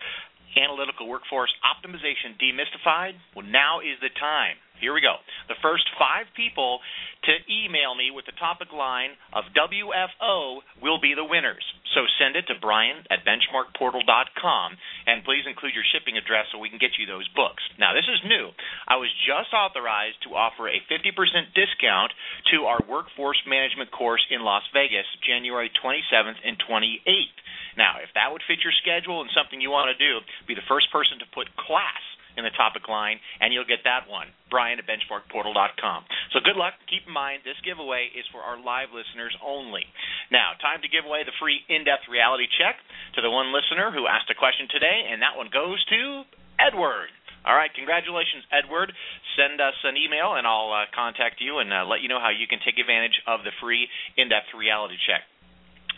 Analytical 0.60 1.08
Workforce 1.08 1.56
Optimization 1.64 2.36
Demystified? 2.36 3.16
Well, 3.40 3.48
now 3.48 3.80
is 3.80 3.96
the 4.04 4.12
time. 4.20 4.60
Here 4.80 4.94
we 4.94 5.02
go. 5.02 5.16
The 5.48 5.60
first 5.62 5.88
five 5.98 6.28
people 6.36 6.80
to 7.26 7.34
email 7.50 7.96
me 7.96 8.12
with 8.14 8.26
the 8.30 8.38
topic 8.38 8.70
line 8.70 9.18
of 9.34 9.50
WFO 9.56 10.62
will 10.82 11.02
be 11.02 11.18
the 11.18 11.26
winners. 11.26 11.64
So 11.98 12.04
send 12.20 12.36
it 12.36 12.46
to 12.52 12.60
Brian 12.60 13.08
at 13.08 13.24
benchmarkportal.com 13.24 14.68
and 15.08 15.24
please 15.24 15.48
include 15.48 15.74
your 15.74 15.88
shipping 15.96 16.20
address 16.20 16.52
so 16.52 16.60
we 16.60 16.70
can 16.70 16.82
get 16.82 17.00
you 17.00 17.08
those 17.08 17.26
books. 17.34 17.64
Now, 17.80 17.96
this 17.96 18.06
is 18.06 18.20
new. 18.28 18.52
I 18.86 19.00
was 19.00 19.10
just 19.24 19.56
authorized 19.56 20.20
to 20.28 20.36
offer 20.36 20.68
a 20.68 20.84
50% 20.92 21.16
discount 21.56 22.12
to 22.52 22.68
our 22.68 22.84
workforce 22.84 23.40
management 23.48 23.90
course 23.96 24.22
in 24.30 24.44
Las 24.44 24.68
Vegas, 24.76 25.08
January 25.24 25.72
27th 25.72 26.40
and 26.44 26.60
28th. 26.68 27.40
Now, 27.80 28.04
if 28.04 28.12
that 28.16 28.32
would 28.32 28.44
fit 28.44 28.64
your 28.64 28.76
schedule 28.84 29.24
and 29.24 29.32
something 29.32 29.60
you 29.60 29.72
want 29.72 29.92
to 29.92 29.98
do, 30.00 30.20
be 30.48 30.56
the 30.56 30.68
first 30.68 30.92
person 30.92 31.20
to 31.24 31.28
put 31.32 31.48
class 31.56 32.04
in 32.38 32.44
the 32.44 32.54
topic 32.56 32.88
line, 32.88 33.20
and 33.40 33.54
you'll 33.54 33.68
get 33.68 33.84
that 33.88 34.08
one. 34.08 34.28
Brian 34.52 34.80
at 34.80 34.86
benchmarkportal.com. 34.86 36.00
So 36.32 36.40
good 36.44 36.56
luck. 36.56 36.76
Keep 36.88 37.08
in 37.08 37.14
mind, 37.16 37.42
this 37.44 37.58
giveaway 37.64 38.12
is 38.14 38.28
for 38.32 38.44
our 38.44 38.60
live 38.60 38.92
listeners 38.92 39.34
only. 39.42 39.88
Now, 40.32 40.54
time 40.62 40.84
to 40.84 40.90
give 40.92 41.08
away 41.08 41.24
the 41.24 41.36
free 41.40 41.64
in 41.68 41.84
depth 41.84 42.08
reality 42.12 42.46
check 42.60 42.78
to 43.16 43.24
the 43.24 43.32
one 43.32 43.56
listener 43.56 43.90
who 43.92 44.08
asked 44.08 44.30
a 44.30 44.38
question 44.38 44.68
today, 44.70 45.10
and 45.12 45.24
that 45.24 45.40
one 45.40 45.50
goes 45.52 45.80
to 45.92 46.24
Edward. 46.60 47.10
All 47.46 47.54
right, 47.54 47.70
congratulations, 47.78 48.42
Edward. 48.50 48.90
Send 49.38 49.62
us 49.62 49.78
an 49.86 49.94
email, 50.02 50.34
and 50.34 50.50
I'll 50.50 50.74
uh, 50.74 50.90
contact 50.90 51.38
you 51.38 51.62
and 51.62 51.70
uh, 51.70 51.86
let 51.86 52.02
you 52.02 52.10
know 52.10 52.18
how 52.18 52.34
you 52.34 52.50
can 52.50 52.58
take 52.66 52.82
advantage 52.82 53.22
of 53.30 53.46
the 53.46 53.54
free 53.62 53.86
in 54.18 54.34
depth 54.34 54.50
reality 54.58 54.98
check. 55.06 55.22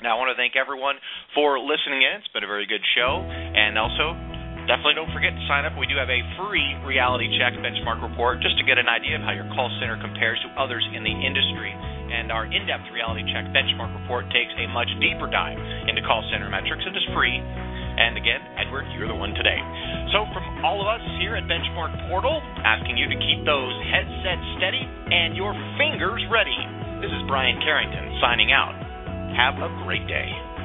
Now, 0.04 0.14
I 0.14 0.20
want 0.20 0.30
to 0.30 0.38
thank 0.38 0.60
everyone 0.60 1.00
for 1.34 1.58
listening 1.58 2.04
in. 2.04 2.20
It's 2.20 2.30
been 2.30 2.44
a 2.44 2.52
very 2.52 2.68
good 2.68 2.84
show. 2.94 3.24
And 3.24 3.80
also, 3.80 4.14
Definitely 4.68 5.00
don't 5.00 5.16
forget 5.16 5.32
to 5.32 5.44
sign 5.48 5.64
up. 5.64 5.80
We 5.80 5.88
do 5.88 5.96
have 5.96 6.12
a 6.12 6.20
free 6.36 6.76
reality 6.84 7.32
check 7.40 7.56
benchmark 7.64 8.04
report 8.04 8.44
just 8.44 8.60
to 8.60 8.68
get 8.68 8.76
an 8.76 8.92
idea 8.92 9.16
of 9.16 9.24
how 9.24 9.32
your 9.32 9.48
call 9.56 9.72
center 9.80 9.96
compares 9.96 10.36
to 10.44 10.52
others 10.60 10.84
in 10.92 11.08
the 11.08 11.16
industry. 11.16 11.72
And 12.12 12.36
our 12.36 12.44
in 12.52 12.68
depth 12.68 12.84
reality 12.92 13.24
check 13.32 13.48
benchmark 13.56 13.96
report 13.96 14.28
takes 14.36 14.52
a 14.60 14.68
much 14.76 14.92
deeper 15.00 15.32
dive 15.32 15.56
into 15.88 16.04
call 16.04 16.20
center 16.36 16.52
metrics 16.52 16.84
and 16.84 16.92
is 16.92 17.08
free. 17.16 17.40
And 17.40 18.20
again, 18.20 18.44
Edward, 18.60 18.84
you're 19.00 19.08
the 19.08 19.16
one 19.16 19.32
today. 19.40 19.58
So, 20.12 20.28
from 20.36 20.44
all 20.62 20.84
of 20.84 20.88
us 20.92 21.02
here 21.24 21.40
at 21.40 21.48
Benchmark 21.48 22.12
Portal, 22.12 22.44
asking 22.62 23.00
you 23.00 23.08
to 23.08 23.18
keep 23.24 23.48
those 23.48 23.74
headsets 23.88 24.46
steady 24.60 24.84
and 24.84 25.34
your 25.34 25.56
fingers 25.80 26.22
ready. 26.28 26.60
This 27.00 27.10
is 27.10 27.24
Brian 27.26 27.58
Carrington 27.64 28.20
signing 28.20 28.52
out. 28.52 28.76
Have 29.34 29.58
a 29.64 29.72
great 29.88 30.06
day. 30.12 30.57